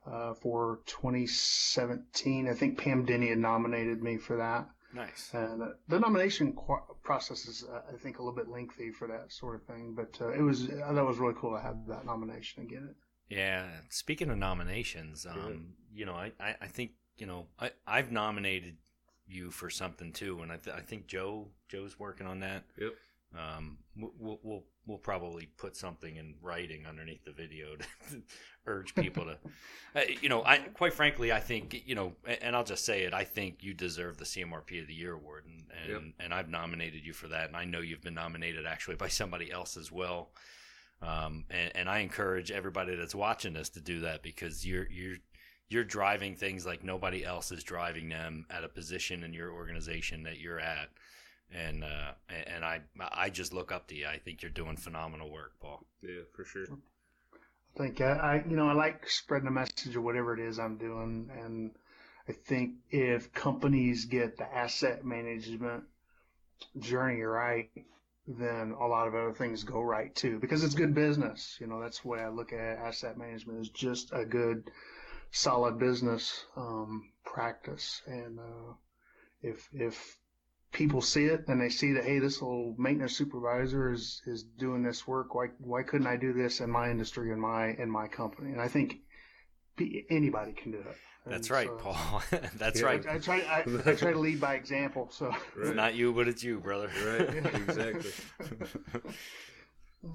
uh, 0.05 0.33
for 0.33 0.79
2017. 0.85 2.49
I 2.49 2.53
think 2.53 2.77
Pam 2.77 3.05
Denny 3.05 3.29
had 3.29 3.37
nominated 3.37 4.01
me 4.01 4.17
for 4.17 4.37
that. 4.37 4.67
Nice. 4.93 5.31
And 5.33 5.61
uh, 5.61 5.67
the 5.87 5.99
nomination 5.99 6.53
qu- 6.53 6.95
process 7.03 7.45
is, 7.47 7.63
uh, 7.63 7.81
I 7.91 7.97
think, 7.97 8.19
a 8.19 8.21
little 8.21 8.35
bit 8.35 8.47
lengthy 8.47 8.91
for 8.91 9.07
that 9.07 9.31
sort 9.31 9.55
of 9.55 9.63
thing. 9.65 9.95
But 9.95 10.21
uh, 10.21 10.29
it 10.29 10.41
was 10.41 10.69
I 10.69 10.89
thought 10.89 10.97
it 10.97 11.07
was 11.07 11.17
really 11.17 11.35
cool 11.37 11.55
to 11.55 11.61
have 11.61 11.87
that 11.87 12.05
nomination 12.05 12.61
and 12.61 12.69
get 12.69 12.83
it. 12.83 12.95
Yeah. 13.29 13.67
Speaking 13.89 14.29
of 14.29 14.37
nominations, 14.37 15.25
um, 15.25 15.73
you 15.91 16.05
know, 16.05 16.13
I, 16.13 16.31
I, 16.39 16.55
I, 16.61 16.67
think 16.67 16.91
you 17.17 17.25
know 17.25 17.47
I 17.59 17.71
I've 17.87 18.11
nominated 18.11 18.77
you 19.27 19.51
for 19.51 19.69
something 19.69 20.11
too, 20.11 20.41
and 20.41 20.51
I, 20.51 20.57
th- 20.57 20.75
I 20.75 20.81
think 20.81 21.07
Joe 21.07 21.47
Joe's 21.69 21.99
working 21.99 22.27
on 22.27 22.39
that. 22.41 22.63
Yep. 22.79 22.93
Um, 23.35 23.77
we'll, 23.97 24.39
we'll 24.43 24.63
we'll 24.85 24.97
probably 24.97 25.47
put 25.57 25.75
something 25.75 26.17
in 26.17 26.35
writing 26.41 26.85
underneath 26.85 27.23
the 27.23 27.31
video 27.31 27.75
to 27.77 28.21
urge 28.67 28.93
people 28.95 29.25
to, 29.25 29.37
uh, 29.95 30.03
you 30.21 30.29
know, 30.29 30.43
I 30.43 30.57
quite 30.59 30.93
frankly, 30.93 31.31
I 31.31 31.39
think 31.39 31.83
you 31.85 31.95
know, 31.95 32.13
and 32.41 32.55
I'll 32.55 32.63
just 32.63 32.85
say 32.85 33.03
it, 33.03 33.13
I 33.13 33.23
think 33.23 33.63
you 33.63 33.73
deserve 33.73 34.17
the 34.17 34.25
CMRP 34.25 34.81
of 34.81 34.87
the 34.87 34.93
Year 34.93 35.13
award, 35.13 35.45
and 35.45 35.63
and, 35.81 35.91
yep. 35.91 36.13
and 36.19 36.33
I've 36.33 36.49
nominated 36.49 37.05
you 37.05 37.13
for 37.13 37.27
that, 37.29 37.47
and 37.47 37.57
I 37.57 37.65
know 37.65 37.79
you've 37.79 38.03
been 38.03 38.13
nominated 38.13 38.65
actually 38.65 38.95
by 38.95 39.07
somebody 39.07 39.51
else 39.51 39.77
as 39.77 39.91
well. 39.91 40.31
Um, 41.01 41.45
and, 41.49 41.71
and 41.75 41.89
I 41.89 41.99
encourage 41.99 42.49
everybody 42.49 42.95
that's 42.95 43.15
watching 43.15 43.53
this 43.53 43.69
to 43.69 43.81
do 43.81 44.01
that 44.01 44.23
because 44.23 44.65
you're 44.65 44.89
you're 44.89 45.17
you're 45.69 45.83
driving 45.83 46.35
things 46.35 46.65
like 46.65 46.83
nobody 46.83 47.25
else 47.25 47.51
is 47.51 47.63
driving 47.63 48.09
them 48.09 48.45
at 48.49 48.63
a 48.63 48.69
position 48.69 49.23
in 49.23 49.33
your 49.33 49.51
organization 49.51 50.23
that 50.23 50.39
you're 50.39 50.59
at 50.59 50.89
and 51.53 51.83
uh, 51.83 52.13
and 52.47 52.65
I 52.65 52.81
I 52.99 53.29
just 53.29 53.53
look 53.53 53.71
up 53.71 53.87
to 53.87 53.95
you. 53.95 54.07
I 54.07 54.17
think 54.17 54.41
you're 54.41 54.51
doing 54.51 54.75
phenomenal 54.75 55.31
work, 55.31 55.53
Paul. 55.61 55.85
Yeah, 56.01 56.21
for 56.35 56.45
sure. 56.45 56.65
I 57.75 57.77
think 57.77 58.01
I, 58.01 58.11
I 58.11 58.43
you 58.47 58.55
know 58.55 58.69
I 58.69 58.73
like 58.73 59.09
spreading 59.09 59.45
the 59.45 59.51
message 59.51 59.95
of 59.95 60.03
whatever 60.03 60.33
it 60.33 60.39
is 60.39 60.59
I'm 60.59 60.77
doing, 60.77 61.29
and 61.33 61.71
I 62.27 62.33
think 62.33 62.75
if 62.89 63.33
companies 63.33 64.05
get 64.05 64.37
the 64.37 64.51
asset 64.51 65.05
management 65.05 65.83
journey 66.79 67.21
right, 67.21 67.69
then 68.27 68.71
a 68.79 68.87
lot 68.87 69.07
of 69.07 69.15
other 69.15 69.33
things 69.33 69.63
go 69.63 69.81
right 69.81 70.13
too 70.15 70.39
because 70.39 70.63
it's 70.63 70.75
good 70.75 70.95
business. 70.95 71.57
You 71.59 71.67
know 71.67 71.81
that's 71.81 71.99
the 71.99 72.07
way 72.07 72.19
I 72.19 72.29
look 72.29 72.53
at 72.53 72.79
asset 72.79 73.17
management 73.17 73.59
is 73.61 73.69
just 73.69 74.11
a 74.11 74.25
good, 74.25 74.71
solid 75.33 75.77
business 75.79 76.45
um, 76.55 77.09
practice, 77.25 78.01
and 78.07 78.39
uh, 78.39 78.73
if 79.41 79.67
if 79.73 80.17
people 80.71 81.01
see 81.01 81.25
it 81.25 81.47
and 81.47 81.61
they 81.61 81.69
see 81.69 81.93
that 81.93 82.03
hey 82.03 82.19
this 82.19 82.41
little 82.41 82.75
maintenance 82.79 83.15
supervisor 83.15 83.91
is 83.91 84.21
is 84.25 84.43
doing 84.43 84.81
this 84.81 85.07
work 85.07 85.35
why 85.35 85.45
why 85.59 85.83
couldn't 85.83 86.07
i 86.07 86.17
do 86.17 86.33
this 86.33 86.61
in 86.61 86.69
my 86.69 86.89
industry 86.89 87.31
in 87.31 87.39
my 87.39 87.67
in 87.73 87.89
my 87.89 88.07
company? 88.07 88.51
And 88.51 88.59
i 88.59 88.67
think 88.67 88.95
anybody 90.09 90.51
can 90.53 90.71
do 90.71 90.79
it 90.79 90.97
that's 91.25 91.49
right 91.49 91.67
so, 91.67 91.75
paul. 91.75 92.23
That's 92.57 92.81
yeah, 92.81 92.85
right. 92.85 93.07
I, 93.07 93.15
I, 93.15 93.17
try 93.17 93.39
I, 93.39 93.91
I, 93.91 93.95
try 93.95 94.11
to 94.11 94.19
lead 94.19 94.41
by 94.41 94.55
example 94.55 95.07
so. 95.09 95.27
Right. 95.27 95.39
it's 95.57 95.75
not 95.75 95.95
you 95.95 96.11
but 96.11 96.27
it's 96.27 96.43
you 96.43 96.59
brother. 96.59 96.89
Right 97.05 97.45
exactly. 97.55 98.11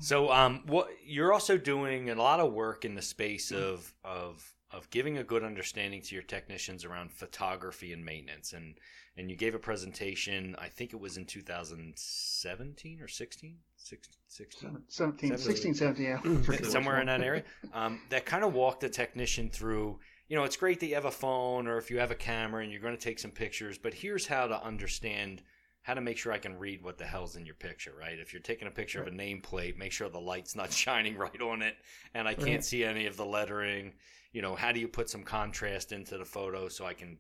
So 0.00 0.31
um 0.31 0.64
what 0.67 0.88
you're 1.03 1.32
also 1.32 1.56
doing 1.56 2.11
a 2.11 2.14
lot 2.14 2.41
of 2.41 2.53
work 2.53 2.85
in 2.85 2.94
the 2.94 3.00
space 3.00 3.50
of 3.50 3.94
of 4.05 4.53
of 4.70 4.91
giving 4.91 5.19
a 5.19 5.25
good 5.25 5.43
understanding 5.43 6.03
to 6.03 6.15
your 6.15 6.25
technicians 6.25 6.85
around 6.85 7.11
photography 7.11 7.93
and 7.93 8.05
maintenance 8.05 8.53
and 8.53 8.75
and 9.17 9.29
you 9.29 9.37
gave 9.37 9.55
a 9.55 9.59
presentation. 9.59 10.55
I 10.61 10.69
think 10.69 10.93
it 10.93 11.00
was 11.00 11.17
in 11.17 11.25
2017 11.25 13.00
or 13.00 13.09
16, 13.09 13.56
16 13.76 14.14
17, 14.28 14.85
17, 14.87 15.37
16, 15.37 15.75
17, 15.75 16.04
yeah, 16.04 16.62
somewhere 16.62 17.00
in 17.00 17.07
that 17.09 17.21
area. 17.21 17.42
Um, 17.75 18.00
that 18.11 18.25
kind 18.25 18.45
of 18.45 18.54
walked 18.54 18.81
the 18.81 18.88
technician 18.88 19.50
through. 19.50 19.99
You 20.28 20.37
know, 20.37 20.45
it's 20.45 20.57
great 20.57 20.81
that 20.81 20.87
you 20.87 20.95
have 20.95 21.04
a 21.04 21.11
phone 21.11 21.66
or 21.66 21.78
if 21.78 21.90
you 21.90 21.99
have 21.99 22.11
a 22.11 22.14
camera 22.14 22.62
and 22.62 22.71
you're 22.71 22.81
going 22.81 22.97
to 22.97 23.02
take 23.02 23.19
some 23.19 23.31
pictures, 23.31 23.76
but 23.76 23.92
here's 23.92 24.26
how 24.26 24.47
to 24.47 24.62
understand 24.64 25.42
how 25.88 25.95
to 25.95 26.02
make 26.02 26.18
sure 26.18 26.33
I 26.35 26.38
can 26.38 26.59
read 26.59 26.83
what 26.83 26.99
the 26.99 27.07
hell's 27.07 27.37
in 27.37 27.47
your 27.47 27.54
picture, 27.54 27.95
right? 27.99 28.18
If 28.18 28.35
you're 28.35 28.42
taking 28.42 28.68
a 28.68 28.71
picture 28.71 28.99
right. 28.99 29.09
of 29.09 29.14
a 29.14 29.16
nameplate, 29.16 29.78
make 29.78 29.90
sure 29.90 30.11
the 30.11 30.21
light's 30.21 30.54
not 30.54 30.71
shining 30.85 31.16
right 31.16 31.40
on 31.40 31.62
it 31.62 31.76
and 32.12 32.28
I 32.28 32.35
can't 32.35 32.47
right. 32.47 32.64
see 32.64 32.85
any 32.85 33.07
of 33.07 33.16
the 33.16 33.25
lettering. 33.25 33.95
You 34.33 34.42
know, 34.42 34.54
how 34.54 34.71
do 34.71 34.80
you 34.80 34.87
put 34.87 35.09
some 35.09 35.23
contrast 35.23 35.92
into 35.92 36.18
the 36.18 36.26
photo 36.26 36.68
so 36.68 36.85
I 36.85 36.92
can 36.92 37.16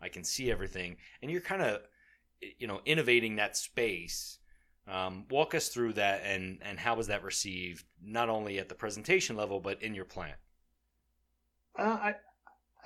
I 0.00 0.08
can 0.08 0.24
see 0.24 0.50
everything, 0.50 0.96
and 1.20 1.30
you're 1.30 1.42
kind 1.42 1.60
of 1.60 1.82
you 2.58 2.66
know 2.66 2.80
innovating 2.86 3.36
that 3.36 3.54
space. 3.54 4.38
Um, 4.88 5.26
walk 5.30 5.54
us 5.54 5.68
through 5.68 5.92
that, 5.94 6.22
and 6.24 6.58
and 6.62 6.78
how 6.78 6.94
was 6.94 7.08
that 7.08 7.22
received, 7.22 7.84
not 8.02 8.30
only 8.30 8.58
at 8.58 8.70
the 8.70 8.74
presentation 8.74 9.36
level, 9.36 9.60
but 9.60 9.82
in 9.82 9.94
your 9.94 10.06
plant. 10.06 10.36
Uh, 11.78 11.82
I 12.00 12.14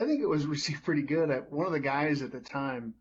I 0.00 0.04
think 0.06 0.22
it 0.22 0.28
was 0.28 0.44
received 0.56 0.82
pretty 0.82 1.02
good. 1.02 1.30
At 1.30 1.52
one 1.52 1.66
of 1.66 1.72
the 1.72 1.78
guys 1.78 2.20
at 2.20 2.32
the 2.32 2.40
time, 2.40 2.94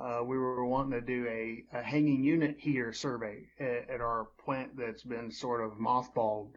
uh, 0.00 0.22
we 0.24 0.38
were 0.38 0.64
wanting 0.64 0.92
to 0.92 1.00
do 1.00 1.26
a, 1.28 1.64
a 1.76 1.82
hanging 1.82 2.24
unit 2.24 2.56
heater 2.58 2.92
survey 2.92 3.44
at, 3.58 3.90
at, 3.90 4.00
our 4.00 4.28
plant 4.44 4.76
that's 4.76 5.02
been 5.02 5.30
sort 5.30 5.62
of 5.62 5.72
mothballed 5.72 6.48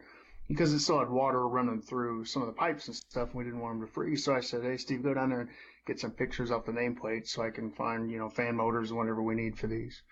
because 0.48 0.72
it 0.72 0.80
still 0.80 0.98
had 0.98 1.10
water 1.10 1.46
running 1.46 1.82
through 1.82 2.24
some 2.24 2.42
of 2.42 2.46
the 2.46 2.54
pipes 2.54 2.86
and 2.86 2.96
stuff. 2.96 3.28
And 3.28 3.34
we 3.34 3.44
didn't 3.44 3.60
want 3.60 3.78
them 3.78 3.86
to 3.86 3.92
freeze. 3.92 4.24
So 4.24 4.34
I 4.34 4.40
said, 4.40 4.62
"Hey, 4.62 4.76
Steve, 4.78 5.02
go 5.02 5.14
down 5.14 5.30
there 5.30 5.40
and 5.40 5.50
get 5.86 6.00
some 6.00 6.10
pictures 6.10 6.50
off 6.50 6.64
the 6.64 6.72
nameplate 6.72 7.28
so 7.28 7.42
I 7.42 7.50
can 7.50 7.70
find, 7.70 8.10
you 8.10 8.18
know, 8.18 8.30
fan 8.30 8.56
motors 8.56 8.90
and 8.90 8.98
whatever 8.98 9.22
we 9.22 9.34
need 9.34 9.58
for 9.58 9.66
these. 9.66 10.02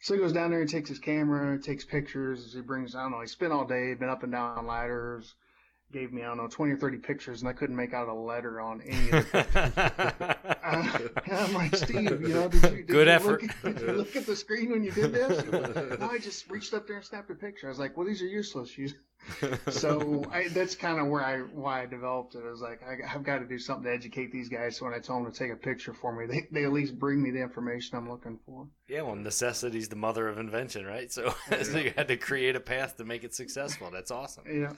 So 0.00 0.14
he 0.14 0.20
goes 0.20 0.32
down 0.32 0.50
there 0.50 0.60
and 0.60 0.70
takes 0.70 0.88
his 0.88 0.98
camera, 0.98 1.60
takes 1.60 1.84
pictures. 1.84 2.54
He 2.54 2.60
brings, 2.60 2.94
I 2.94 3.02
don't 3.02 3.12
know, 3.12 3.20
he 3.20 3.26
spent 3.26 3.52
all 3.52 3.66
day, 3.66 3.94
been 3.94 4.08
up 4.08 4.22
and 4.22 4.32
down 4.32 4.66
ladders, 4.66 5.34
gave 5.92 6.12
me, 6.12 6.22
I 6.22 6.26
don't 6.26 6.36
know, 6.36 6.48
20 6.48 6.72
or 6.72 6.76
30 6.76 6.98
pictures, 6.98 7.40
and 7.40 7.48
I 7.48 7.52
couldn't 7.52 7.76
make 7.76 7.94
out 7.94 8.08
a 8.08 8.14
letter 8.14 8.60
on 8.60 8.82
any 8.82 9.10
of 9.10 9.32
the 9.32 9.44
pictures. 9.44 11.10
uh, 11.30 11.46
I'm 11.46 11.54
like, 11.54 11.76
Steve, 11.76 12.20
you 12.20 12.28
know, 12.28 12.48
did 12.48 12.62
you, 12.62 12.70
did 12.70 12.86
Good 12.86 13.06
you 13.06 13.12
effort. 13.12 13.42
Look 13.42 13.50
at, 13.50 13.62
did 13.62 13.80
you 13.80 13.92
look 13.94 14.16
at 14.16 14.26
the 14.26 14.36
screen 14.36 14.70
when 14.70 14.84
you 14.84 14.92
did 14.92 15.12
this? 15.12 15.44
no, 15.98 16.10
I 16.10 16.18
just 16.18 16.50
reached 16.50 16.74
up 16.74 16.86
there 16.86 16.96
and 16.96 17.04
snapped 17.04 17.30
a 17.30 17.34
picture. 17.34 17.68
I 17.68 17.70
was 17.70 17.78
like, 17.78 17.96
well, 17.96 18.06
these 18.06 18.20
are 18.22 18.26
useless. 18.26 18.76
You, 18.76 18.90
so 19.70 20.24
I, 20.32 20.48
that's 20.48 20.74
kind 20.74 20.98
of 21.00 21.08
where 21.08 21.24
I 21.24 21.38
why 21.38 21.82
I 21.82 21.86
developed 21.86 22.34
it. 22.34 22.42
I 22.46 22.50
was 22.50 22.60
like, 22.60 22.80
I, 22.82 23.06
have 23.06 23.24
got 23.24 23.38
to 23.38 23.46
do 23.46 23.58
something 23.58 23.84
to 23.84 23.92
educate 23.92 24.32
these 24.32 24.48
guys. 24.48 24.76
So 24.76 24.84
when 24.84 24.94
I 24.94 24.98
tell 24.98 25.22
them 25.22 25.30
to 25.30 25.38
take 25.38 25.52
a 25.52 25.56
picture 25.56 25.92
for 25.92 26.12
me, 26.12 26.26
they, 26.26 26.48
they 26.50 26.64
at 26.64 26.72
least 26.72 26.98
bring 26.98 27.22
me 27.22 27.30
the 27.30 27.40
information 27.42 27.96
I'm 27.96 28.08
looking 28.08 28.38
for. 28.46 28.66
Yeah, 28.88 29.02
well, 29.02 29.16
necessity's 29.16 29.88
the 29.88 29.96
mother 29.96 30.28
of 30.28 30.38
invention, 30.38 30.86
right? 30.86 31.12
So, 31.12 31.34
so 31.62 31.78
you 31.78 31.92
had 31.96 32.08
to 32.08 32.16
create 32.16 32.56
a 32.56 32.60
path 32.60 32.96
to 32.98 33.04
make 33.04 33.24
it 33.24 33.34
successful. 33.34 33.90
That's 33.90 34.10
awesome. 34.10 34.44
Yeah. 34.50 34.72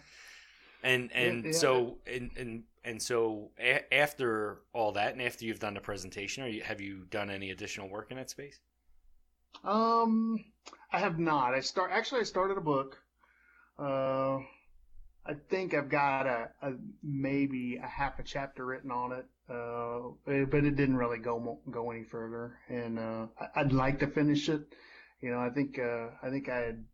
And 0.82 1.12
and 1.12 1.44
yeah. 1.46 1.52
so 1.52 1.98
and 2.06 2.30
and 2.36 2.62
and 2.84 3.02
so 3.02 3.50
a- 3.58 3.92
after 3.92 4.60
all 4.72 4.92
that, 4.92 5.12
and 5.12 5.22
after 5.22 5.44
you've 5.44 5.60
done 5.60 5.74
the 5.74 5.80
presentation, 5.80 6.42
are 6.42 6.48
you 6.48 6.62
have 6.62 6.80
you 6.80 7.06
done 7.10 7.30
any 7.30 7.50
additional 7.50 7.88
work 7.88 8.10
in 8.10 8.16
that 8.16 8.30
space? 8.30 8.58
Um, 9.64 10.44
I 10.92 10.98
have 10.98 11.18
not. 11.18 11.54
I 11.54 11.60
start 11.60 11.90
actually. 11.92 12.20
I 12.20 12.24
started 12.24 12.56
a 12.56 12.62
book. 12.62 12.98
Uh, 13.78 14.38
I 15.26 15.34
think 15.48 15.74
I've 15.74 15.88
got 15.90 16.26
a, 16.26 16.50
a 16.62 16.72
maybe 17.02 17.76
a 17.76 17.86
half 17.86 18.18
a 18.18 18.22
chapter 18.22 18.64
written 18.64 18.90
on 18.90 19.12
it. 19.12 19.26
Uh, 19.50 20.10
but 20.24 20.64
it 20.64 20.76
didn't 20.76 20.96
really 20.96 21.18
go 21.18 21.58
go 21.70 21.90
any 21.90 22.04
further, 22.04 22.58
and 22.68 22.98
uh, 22.98 23.26
I'd 23.56 23.72
like 23.72 23.98
to 23.98 24.06
finish 24.06 24.48
it. 24.48 24.62
You 25.20 25.32
know, 25.32 25.40
I 25.40 25.50
think 25.50 25.76
uh, 25.76 26.10
I 26.22 26.30
think 26.30 26.48
I 26.48 26.58
had 26.58 26.84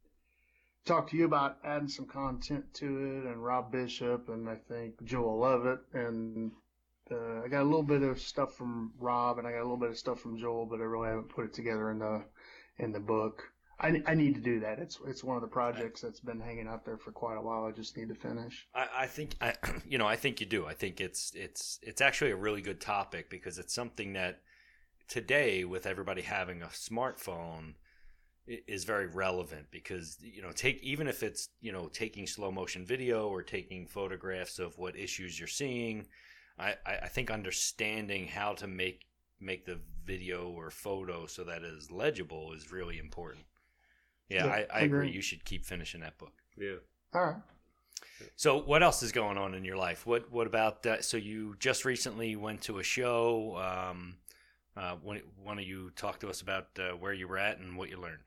talked 0.87 1.11
to 1.11 1.17
you 1.17 1.27
about 1.27 1.59
adding 1.65 1.89
some 1.89 2.07
content 2.07 2.65
to 2.75 2.87
it, 2.87 3.27
and 3.27 3.45
Rob 3.45 3.71
Bishop, 3.71 4.29
and 4.29 4.49
I 4.49 4.55
think 4.55 5.03
Joel 5.05 5.39
Lovett, 5.39 5.81
and 5.93 6.53
uh, 7.11 7.43
I 7.45 7.49
got 7.49 7.63
a 7.63 7.65
little 7.65 7.83
bit 7.83 8.03
of 8.03 8.21
stuff 8.21 8.55
from 8.55 8.93
Rob, 8.99 9.39
and 9.39 9.47
I 9.47 9.53
got 9.53 9.61
a 9.61 9.69
little 9.69 9.77
bit 9.77 9.91
of 9.91 9.99
stuff 9.99 10.21
from 10.21 10.39
Joel, 10.39 10.67
but 10.67 10.81
I 10.81 10.85
really 10.85 11.09
haven't 11.09 11.29
put 11.29 11.45
it 11.45 11.53
together 11.53 11.91
in 11.91 11.99
the 11.99 12.25
in 12.79 12.93
the 12.93 13.01
book. 13.01 13.43
I, 13.79 14.03
I 14.07 14.15
need 14.15 14.35
to 14.37 14.41
do 14.41 14.61
that. 14.61 14.79
It's 14.79 14.99
it's 15.07 15.23
one 15.23 15.37
of 15.37 15.43
the 15.43 15.49
projects 15.49 16.01
that's 16.01 16.21
been 16.21 16.41
hanging 16.41 16.67
out 16.67 16.87
there 16.87 16.97
for 16.97 17.13
quite 17.13 17.37
a 17.37 17.43
while. 17.43 17.65
I 17.65 17.73
just 17.73 17.97
need 17.97 18.09
to 18.09 18.15
finish. 18.15 18.67
I, 18.75 18.89
I 19.01 19.07
think 19.07 19.37
I, 19.41 19.55
you 19.89 19.99
know, 19.99 20.07
I 20.07 20.17
think 20.17 20.41
you 20.41 20.47
do. 20.47 20.67
I 20.67 20.73
think 20.73 21.01
it's 21.01 21.33
it's 21.35 21.79
it's 21.83 22.01
actually 22.01 22.31
a 22.31 22.37
really 22.37 22.63
good 22.63 22.81
topic 22.81 23.29
because 23.29 23.59
it's 23.59 23.75
something 23.75 24.15
that 24.15 24.41
today, 25.09 25.65
with 25.65 25.87
everybody 25.87 26.23
having 26.23 26.63
a 26.63 26.67
smartphone, 26.67 27.75
is 28.47 28.85
very 28.85 29.07
relevant. 29.07 29.67
Because 29.71 30.19
you 30.21 30.43
know, 30.43 30.53
take 30.53 30.83
even 30.83 31.07
if 31.09 31.23
it's 31.23 31.49
you 31.61 31.73
know 31.73 31.89
taking 31.89 32.27
slow 32.27 32.51
motion 32.51 32.85
video 32.85 33.29
or 33.29 33.43
taking 33.43 33.87
photographs 33.87 34.59
of 34.59 34.79
what 34.79 34.97
issues 34.97 35.39
you're 35.39 35.49
seeing, 35.49 36.07
I 36.59 36.77
I 36.87 36.97
I 37.05 37.09
think 37.09 37.31
understanding 37.31 38.29
how 38.29 38.55
to 38.55 38.67
make 38.67 39.07
make 39.41 39.67
the 39.67 39.81
video 40.05 40.49
or 40.51 40.71
photo 40.71 41.27
so 41.27 41.45
that 41.45 41.63
it 41.63 41.75
is 41.75 41.91
legible 41.91 42.53
is 42.53 42.73
really 42.73 42.99
important. 42.99 43.45
Yeah, 44.29 44.47
Yeah, 44.47 44.51
I, 44.51 44.67
I 44.73 44.81
I 44.81 44.81
agree. 44.83 45.09
agree. 45.09 45.11
You 45.11 45.23
should 45.23 45.45
keep 45.45 45.65
finishing 45.67 46.01
that 46.03 46.19
book. 46.19 46.43
Yeah. 46.57 46.77
All 47.15 47.25
right. 47.27 47.43
So, 48.37 48.59
what 48.59 48.83
else 48.83 49.03
is 49.03 49.13
going 49.13 49.37
on 49.39 49.55
in 49.55 49.65
your 49.65 49.77
life? 49.77 50.07
What 50.07 50.31
What 50.31 50.47
about 50.47 50.83
that? 50.85 51.05
So, 51.05 51.17
you 51.17 51.57
just 51.59 51.85
recently 51.85 52.37
went 52.37 52.63
to 52.63 52.79
a 52.79 52.83
show. 52.83 53.57
Um, 53.59 54.17
uh, 54.77 54.97
why 55.03 55.23
why 55.43 55.55
don't 55.55 55.65
you 55.67 55.91
talk 55.97 56.21
to 56.21 56.29
us 56.29 56.41
about 56.43 56.69
uh, 56.79 56.91
where 56.97 57.13
you 57.13 57.29
were 57.29 57.39
at 57.39 57.59
and 57.59 57.77
what 57.77 57.91
you 57.91 57.99
learned? 58.01 58.23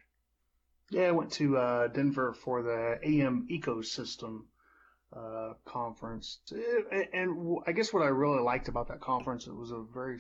Yeah, 0.92 1.04
I 1.04 1.12
went 1.12 1.32
to 1.34 1.56
uh, 1.58 1.88
Denver 1.88 2.34
for 2.34 2.62
the 2.64 3.00
AM 3.04 3.48
Ecosystem 3.52 4.42
uh, 5.16 5.54
conference, 5.66 6.40
Eh, 6.52 7.04
and 7.14 7.58
I 7.68 7.72
guess 7.72 7.94
what 7.94 8.04
I 8.04 8.08
really 8.08 8.42
liked 8.42 8.68
about 8.68 8.88
that 8.90 9.00
conference 9.02 9.46
it 9.48 9.56
was 9.56 9.72
a 9.72 9.84
very, 9.94 10.18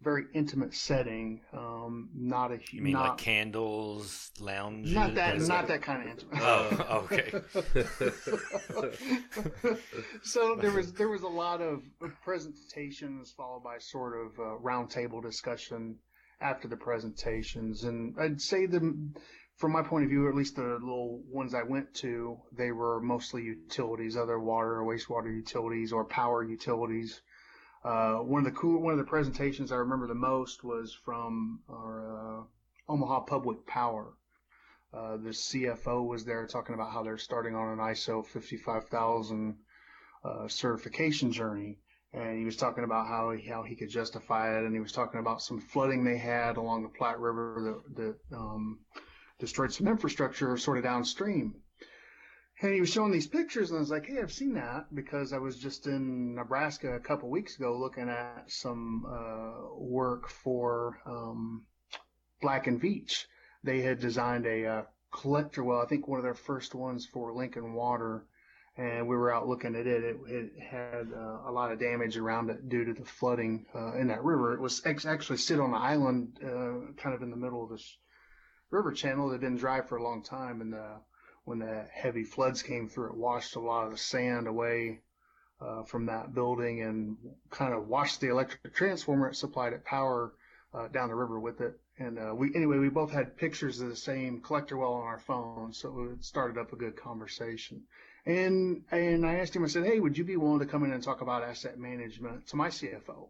very 0.00 0.24
intimate 0.34 0.74
setting. 0.74 1.40
Um, 1.52 2.08
not 2.14 2.50
a 2.52 2.58
You 2.70 2.82
mean 2.82 2.92
not, 2.94 3.08
like 3.10 3.18
candles, 3.18 4.30
lounge? 4.40 4.92
not 4.92 5.14
that 5.16 5.40
not 5.40 5.66
that 5.68 5.82
kind 5.82 6.02
of 6.02 6.08
intimate. 6.08 6.38
Oh, 6.40 7.06
okay. 7.10 7.32
so 10.22 10.54
there 10.56 10.72
was 10.72 10.92
there 10.92 11.08
was 11.08 11.22
a 11.22 11.28
lot 11.28 11.60
of 11.60 11.82
presentations 12.24 13.32
followed 13.36 13.62
by 13.64 13.78
sort 13.78 14.14
of 14.26 14.38
uh, 14.38 14.56
roundtable 14.62 15.22
discussion 15.22 15.96
after 16.40 16.68
the 16.68 16.76
presentations, 16.76 17.84
and 17.84 18.14
I'd 18.20 18.40
say 18.40 18.66
the 18.66 18.80
from 19.56 19.72
my 19.72 19.82
point 19.82 20.04
of 20.04 20.10
view, 20.10 20.28
at 20.28 20.34
least 20.34 20.56
the 20.56 20.62
little 20.62 21.22
ones 21.28 21.54
I 21.54 21.62
went 21.62 21.94
to, 21.96 22.38
they 22.52 22.72
were 22.72 23.00
mostly 23.00 23.42
utilities, 23.42 24.16
other 24.16 24.38
water 24.38 24.80
or 24.80 24.84
wastewater 24.84 25.34
utilities 25.34 25.92
or 25.92 26.04
power 26.04 26.42
utilities. 26.42 27.20
Uh, 27.84 28.16
one 28.18 28.46
of 28.46 28.52
the 28.52 28.58
cool 28.58 28.80
one 28.80 28.92
of 28.92 28.98
the 28.98 29.04
presentations 29.04 29.72
I 29.72 29.76
remember 29.76 30.06
the 30.06 30.14
most 30.14 30.62
was 30.62 30.94
from 31.04 31.60
our 31.68 32.40
uh, 32.40 32.42
Omaha 32.88 33.20
Public 33.20 33.66
Power. 33.66 34.14
Uh, 34.94 35.16
the 35.16 35.30
CFO 35.30 36.06
was 36.06 36.24
there 36.24 36.46
talking 36.46 36.74
about 36.74 36.92
how 36.92 37.02
they're 37.02 37.16
starting 37.16 37.54
on 37.54 37.72
an 37.72 37.78
ISO 37.78 38.24
55000 38.24 39.56
uh, 40.24 40.48
certification 40.48 41.32
journey, 41.32 41.78
and 42.12 42.38
he 42.38 42.44
was 42.44 42.56
talking 42.56 42.84
about 42.84 43.06
how 43.06 43.30
he, 43.30 43.48
how 43.48 43.62
he 43.62 43.74
could 43.74 43.88
justify 43.88 44.56
it, 44.58 44.64
and 44.64 44.74
he 44.74 44.80
was 44.80 44.92
talking 44.92 45.18
about 45.18 45.40
some 45.40 45.60
flooding 45.60 46.04
they 46.04 46.18
had 46.18 46.56
along 46.58 46.82
the 46.82 46.88
Platte 46.90 47.18
River 47.18 47.82
that, 47.96 47.96
that 48.30 48.36
um, 48.36 48.80
destroyed 49.42 49.72
some 49.72 49.88
infrastructure 49.88 50.56
sort 50.56 50.78
of 50.78 50.84
downstream. 50.84 51.56
And 52.60 52.72
he 52.72 52.80
was 52.80 52.92
showing 52.92 53.10
these 53.10 53.26
pictures, 53.26 53.70
and 53.70 53.78
I 53.78 53.80
was 53.80 53.90
like, 53.90 54.06
"Hey, 54.06 54.20
I've 54.20 54.32
seen 54.32 54.54
that 54.54 54.94
because 54.94 55.32
I 55.32 55.38
was 55.38 55.58
just 55.58 55.88
in 55.88 56.36
Nebraska 56.36 56.94
a 56.94 57.00
couple 57.00 57.28
weeks 57.28 57.56
ago 57.56 57.76
looking 57.76 58.08
at 58.08 58.44
some 58.46 59.04
uh, 59.04 59.74
work 59.74 60.28
for 60.28 61.00
um, 61.06 61.66
Black 62.40 62.68
and 62.68 62.80
Veatch. 62.80 63.26
They 63.64 63.80
had 63.80 63.98
designed 63.98 64.46
a 64.46 64.64
uh, 64.64 64.82
collector 65.10 65.64
well, 65.64 65.80
I 65.80 65.86
think 65.86 66.06
one 66.06 66.20
of 66.20 66.24
their 66.24 66.34
first 66.34 66.72
ones 66.76 67.04
for 67.04 67.34
Lincoln 67.34 67.72
Water, 67.72 68.24
and 68.76 69.08
we 69.08 69.16
were 69.16 69.34
out 69.34 69.48
looking 69.48 69.74
at 69.74 69.88
it. 69.88 70.04
It, 70.04 70.16
it 70.28 70.52
had 70.62 71.08
uh, 71.12 71.50
a 71.50 71.50
lot 71.50 71.72
of 71.72 71.80
damage 71.80 72.16
around 72.16 72.48
it 72.48 72.68
due 72.68 72.84
to 72.84 72.92
the 72.94 73.04
flooding 73.04 73.66
uh, 73.74 73.94
in 73.94 74.06
that 74.06 74.22
river. 74.22 74.54
It 74.54 74.60
was 74.60 74.80
actually 74.86 75.38
sit 75.38 75.58
on 75.58 75.70
an 75.70 75.82
island, 75.82 76.38
uh, 76.44 76.92
kind 77.02 77.12
of 77.12 77.22
in 77.22 77.30
the 77.30 77.42
middle 77.44 77.64
of 77.64 77.70
this 77.70 77.98
river 78.72 78.92
channel 78.92 79.28
that 79.28 79.34
had 79.34 79.40
been 79.42 79.56
dry 79.56 79.82
for 79.82 79.96
a 79.96 80.02
long 80.02 80.22
time, 80.22 80.60
and 80.60 80.74
uh, 80.74 80.96
when 81.44 81.58
the 81.58 81.86
heavy 81.92 82.24
floods 82.24 82.62
came 82.62 82.88
through, 82.88 83.10
it 83.10 83.16
washed 83.16 83.54
a 83.56 83.60
lot 83.60 83.84
of 83.84 83.92
the 83.92 83.98
sand 83.98 84.46
away 84.46 85.00
uh, 85.60 85.82
from 85.84 86.06
that 86.06 86.34
building 86.34 86.82
and 86.82 87.16
kind 87.50 87.74
of 87.74 87.86
washed 87.86 88.20
the 88.20 88.28
electric 88.28 88.74
transformer 88.74 89.28
that 89.28 89.36
supplied 89.36 89.72
it 89.72 89.84
power 89.84 90.32
uh, 90.74 90.88
down 90.88 91.08
the 91.08 91.14
river 91.14 91.38
with 91.38 91.60
it. 91.60 91.78
And 91.98 92.18
uh, 92.18 92.34
we 92.34 92.54
anyway, 92.54 92.78
we 92.78 92.88
both 92.88 93.12
had 93.12 93.36
pictures 93.36 93.80
of 93.80 93.88
the 93.88 93.96
same 93.96 94.40
collector 94.40 94.76
well 94.76 94.94
on 94.94 95.06
our 95.06 95.18
phones, 95.18 95.78
so 95.78 96.08
it 96.12 96.24
started 96.24 96.58
up 96.58 96.72
a 96.72 96.76
good 96.76 96.96
conversation. 96.96 97.82
And 98.24 98.84
and 98.90 99.26
I 99.26 99.34
asked 99.36 99.54
him, 99.54 99.64
I 99.64 99.68
said, 99.68 99.84
hey, 99.84 100.00
would 100.00 100.16
you 100.16 100.24
be 100.24 100.36
willing 100.36 100.60
to 100.60 100.66
come 100.66 100.84
in 100.84 100.92
and 100.92 101.02
talk 101.02 101.20
about 101.20 101.42
asset 101.42 101.78
management 101.78 102.46
to 102.48 102.56
my 102.56 102.68
CFO? 102.68 103.28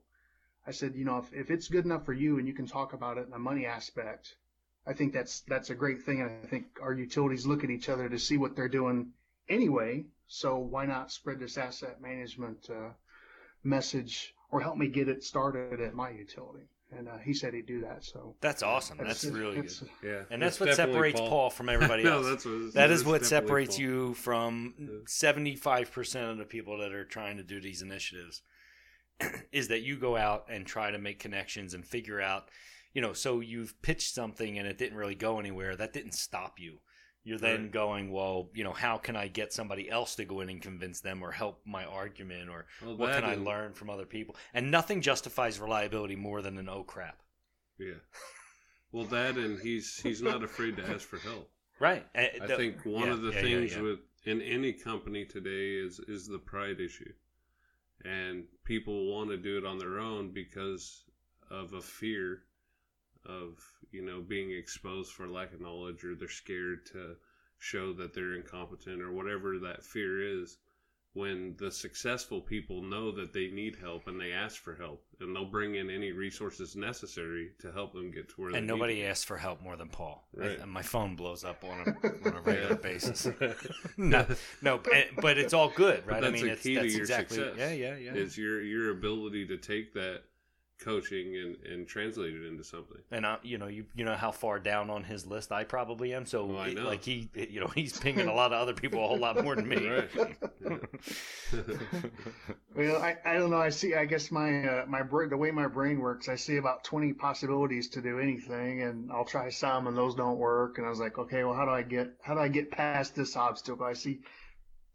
I 0.67 0.71
said, 0.71 0.95
you 0.95 1.05
know, 1.05 1.19
if, 1.19 1.33
if 1.33 1.51
it's 1.51 1.69
good 1.69 1.85
enough 1.85 2.05
for 2.07 2.13
you 2.13 2.39
and 2.39 2.47
you 2.47 2.55
can 2.55 2.67
talk 2.67 2.93
about 2.93 3.19
it 3.19 3.25
in 3.25 3.31
the 3.31 3.39
money 3.39 3.67
aspect, 3.67 4.37
I 4.87 4.93
think 4.93 5.13
that's 5.13 5.41
that's 5.49 5.71
a 5.71 5.75
great 5.75 6.03
thing, 6.03 6.21
and 6.21 6.31
I 6.45 6.47
think 6.47 6.65
our 6.83 6.93
utilities 6.93 7.47
look 7.47 7.63
at 7.65 7.71
each 7.71 7.89
other 7.89 8.09
to 8.09 8.19
see 8.19 8.37
what 8.37 8.57
they're 8.57 8.69
doing 8.69 9.13
anyway. 9.49 10.05
So 10.27 10.59
why 10.59 10.87
not 10.87 11.13
spread 11.13 11.39
this 11.39 11.57
asset 11.59 12.01
management 12.01 12.69
uh, 12.71 12.91
message 13.65 14.35
or 14.51 14.61
help 14.61 14.77
me 14.77 14.89
get 14.89 15.09
it 15.09 15.23
started 15.23 15.81
at 15.81 15.95
my 15.95 16.11
utility? 16.11 16.65
And 16.95 17.09
uh, 17.09 17.17
he 17.25 17.33
said 17.33 17.55
he'd 17.55 17.65
do 17.67 17.81
that. 17.83 18.05
So 18.05 18.35
That's 18.43 18.63
awesome. 18.63 18.99
That's, 18.99 19.25
really 19.25 19.59
it's- 19.61 19.79
good. 19.79 19.89
Yeah. 20.05 20.23
And 20.31 20.43
that's, 20.43 20.61
what 20.61 20.75
separates 20.75 21.19
Paul. 21.19 21.49
from 21.49 21.71
everybody 21.71 22.03
no, 22.05 22.19
else. 22.19 22.27
that's 22.27 22.45
what, 22.45 22.75
That 22.75 22.91
is 22.91 23.03
what 23.03 23.25
separates 23.25 23.77
Paul. 23.77 23.85
you 23.85 24.15
from 24.15 24.75
Yeah. 24.79 24.87
seventy-five 25.07 25.91
percent 25.91 26.31
of 26.31 26.39
the 26.39 26.45
people 26.45 26.79
that 26.79 26.93
are 26.93 27.05
trying 27.07 27.39
to 27.39 27.43
do 27.43 27.61
these 27.63 27.81
initiatives. 27.83 28.43
is 29.53 29.69
that 29.69 29.81
you 29.83 29.97
go 29.97 30.17
out 30.17 30.47
and 30.51 30.67
try 30.67 30.91
to 30.91 30.99
make 30.99 31.19
connections 31.19 31.73
and 31.75 31.85
figure 31.87 32.21
out, 32.21 32.49
you 32.93 33.01
know, 33.01 33.13
so 33.13 33.41
you've 33.41 33.81
pitched 33.83 34.15
something 34.15 34.59
and 34.59 34.67
it 34.69 34.79
didn't 34.79 34.97
really 34.99 35.15
go 35.15 35.39
anywhere. 35.39 35.77
That 35.77 35.93
didn't 35.93 36.13
stop 36.15 36.59
you. 36.59 36.79
You're 37.25 37.39
then 37.39 37.63
Right. 37.63 37.71
going, 37.71 38.11
well, 38.11 38.51
you 38.53 38.65
know, 38.65 38.73
how 38.73 38.99
can 38.99 39.15
I 39.15 39.29
get 39.29 39.53
somebody 39.53 39.89
else 39.89 40.17
to 40.17 40.25
go 40.25 40.41
in 40.41 40.49
and 40.49 40.61
convince 40.61 41.01
them 41.01 41.23
or 41.23 41.31
help 41.31 41.65
my 41.65 41.85
argument 41.85 42.51
or 42.51 42.67
Well, 42.83 42.97
what 42.97 43.13
can 43.15 43.25
I 43.25 43.35
and- 43.35 43.45
learn 43.45 43.75
from 43.75 43.91
other 43.91 44.07
people? 44.07 44.35
And 44.53 44.71
nothing 44.71 45.01
justifies 45.01 45.61
reliability 45.61 46.17
more 46.17 46.43
than 46.43 46.59
an 46.59 46.69
oh 46.69 46.83
crap. 46.83 47.23
Yeah. 47.79 47.95
Well, 48.91 49.05
that 49.07 49.37
and 49.37 49.59
he's 49.61 50.01
he's 50.03 50.21
not 50.21 50.43
afraid 50.43 50.77
to 50.77 50.87
ask 50.89 51.09
for 51.09 51.19
help. 51.19 51.51
Right. 51.79 52.07
Eh, 52.15 52.39
I 52.43 52.47
think 52.47 52.85
one 52.85 53.07
yeah, 53.07 53.13
of 53.15 53.23
the 53.23 53.33
yeah, 53.33 53.41
things 53.41 53.75
yeah. 53.75 53.81
with 53.81 54.01
in 54.25 54.43
any 54.43 54.73
company 54.73 55.25
today 55.25 55.77
is 55.77 55.99
is 56.01 56.27
the 56.27 56.39
pride 56.39 56.79
issue, 56.81 57.13
and 58.05 58.45
people 58.65 59.11
want 59.15 59.31
to 59.31 59.37
do 59.37 59.57
it 59.59 59.65
on 59.65 59.79
their 59.79 59.99
own 59.99 60.33
because 60.33 61.05
of 61.51 61.73
a 61.73 61.81
fear 61.81 62.43
of 63.27 63.59
you 63.91 64.03
know 64.05 64.21
being 64.21 64.51
exposed 64.53 65.13
for 65.13 65.27
lack 65.29 65.53
of 65.53 65.61
knowledge, 65.61 66.05
or 66.05 66.15
they're 66.15 66.29
scared 66.29 66.87
to 66.93 67.17
show 67.59 67.93
that 67.93 68.13
they're 68.15 68.35
incompetent 68.35 69.01
or 69.01 69.13
whatever 69.13 69.59
that 69.59 69.85
fear 69.85 70.43
is. 70.43 70.59
When 71.15 71.55
the 71.59 71.71
successful 71.71 72.41
people 72.41 72.81
know 72.81 73.13
that 73.13 73.35
they 73.35 73.49
need 73.49 73.77
help 73.79 74.07
and 74.09 74.19
they 74.19 74.33
ask 74.33 74.63
for 74.63 74.75
help, 74.75 75.05
and 75.21 75.37
they'll 75.37 75.45
bring 75.45 75.75
in 75.75 75.91
any 75.91 76.11
resources 76.11 76.75
necessary 76.75 77.51
to 77.61 77.71
help 77.71 77.93
them 77.93 78.11
get 78.11 78.31
to 78.31 78.35
where 78.41 78.53
they 78.53 78.57
and 78.57 78.67
need 78.67 78.73
nobody 78.73 79.05
asks 79.05 79.23
for 79.23 79.37
help 79.37 79.61
more 79.61 79.77
than 79.77 79.89
Paul. 79.91 80.27
Right. 80.35 80.59
And 80.59 80.71
my 80.71 80.81
phone 80.81 81.15
blows 81.15 81.45
up 81.45 81.63
on 81.65 81.81
a, 82.03 82.07
on 82.29 82.37
a 82.39 82.41
regular 82.41 82.77
basis. 82.77 83.29
no, 83.99 84.25
no, 84.63 84.79
but, 84.79 84.95
but 85.21 85.37
it's 85.37 85.53
all 85.53 85.69
good, 85.69 86.03
But 86.07 86.13
right? 86.13 86.23
that's 86.23 86.33
I 86.33 86.45
mean, 86.45 86.49
a 86.49 86.53
it's 86.55 86.63
key 86.63 86.77
to 86.77 86.89
your 86.89 87.01
exactly 87.03 87.37
success. 87.37 87.57
yeah, 87.59 87.73
yeah, 87.73 87.97
yeah. 87.97 88.15
is 88.15 88.39
your 88.39 88.63
your 88.63 88.93
ability 88.93 89.47
to 89.49 89.59
take 89.59 89.93
that 89.93 90.23
coaching 90.83 91.37
and, 91.37 91.57
and 91.73 91.87
translate 91.89 92.35
it 92.35 92.47
into 92.47 92.65
something. 92.65 92.99
And 93.11 93.25
uh, 93.25 93.37
you 93.43 93.59
know, 93.59 93.69
you 93.69 93.87
you 93.95 94.05
know 94.05 94.15
how 94.15 94.31
far 94.33 94.59
down 94.59 94.91
on 94.91 95.05
his 95.05 95.27
list 95.27 95.53
I 95.53 95.65
probably 95.65 96.13
am. 96.15 96.27
So 96.27 96.47
Well, 96.47 96.59
I 96.59 96.69
it- 96.69 96.77
know. 96.77 96.85
like 96.85 97.03
he, 97.05 97.29
you 97.35 97.61
know, 97.61 97.69
he's 97.69 97.97
pinging 97.99 98.29
a 98.29 98.35
lot 98.35 98.53
of 98.53 98.61
other 98.61 98.75
people 98.75 99.03
a 99.05 99.07
whole 99.09 99.19
lot 99.19 99.43
more 99.43 99.55
than 99.57 99.69
me. 99.69 99.89
Right. 99.89 100.11
Well, 102.75 103.03
I, 103.03 103.17
I 103.27 103.35
don't 103.35 103.51
know. 103.51 103.59
I 103.61 103.69
see. 103.69 103.95
I 103.95 104.07
guess 104.07 104.31
my 104.31 104.65
uh, 104.67 104.85
my 104.89 105.03
brain, 105.03 105.29
the 105.29 105.37
way 105.37 105.51
my 105.51 105.67
brain 105.69 105.99
works, 106.01 106.29
I 106.31 106.37
see 106.37 106.57
about 106.57 106.85
twenty 106.85 107.13
possibilities 107.13 107.89
to 107.91 108.01
do 108.01 108.19
anything, 108.19 108.83
and 108.83 109.13
I'll 109.13 109.27
try 109.27 109.51
some, 109.51 109.87
and 109.87 109.97
those 109.97 110.15
don't 110.15 110.39
work. 110.39 110.79
And 110.79 110.87
I 110.87 110.91
was 110.91 110.99
like, 110.99 111.19
okay, 111.19 111.45
well, 111.45 111.53
how 111.55 111.67
do 111.67 111.71
I 111.71 111.83
get 111.83 112.13
how 112.23 112.33
do 112.35 112.41
I 112.41 112.49
get 112.49 112.71
past 112.71 113.15
this 113.15 113.37
obstacle? 113.37 113.85
I 113.85 113.93
see 113.93 114.21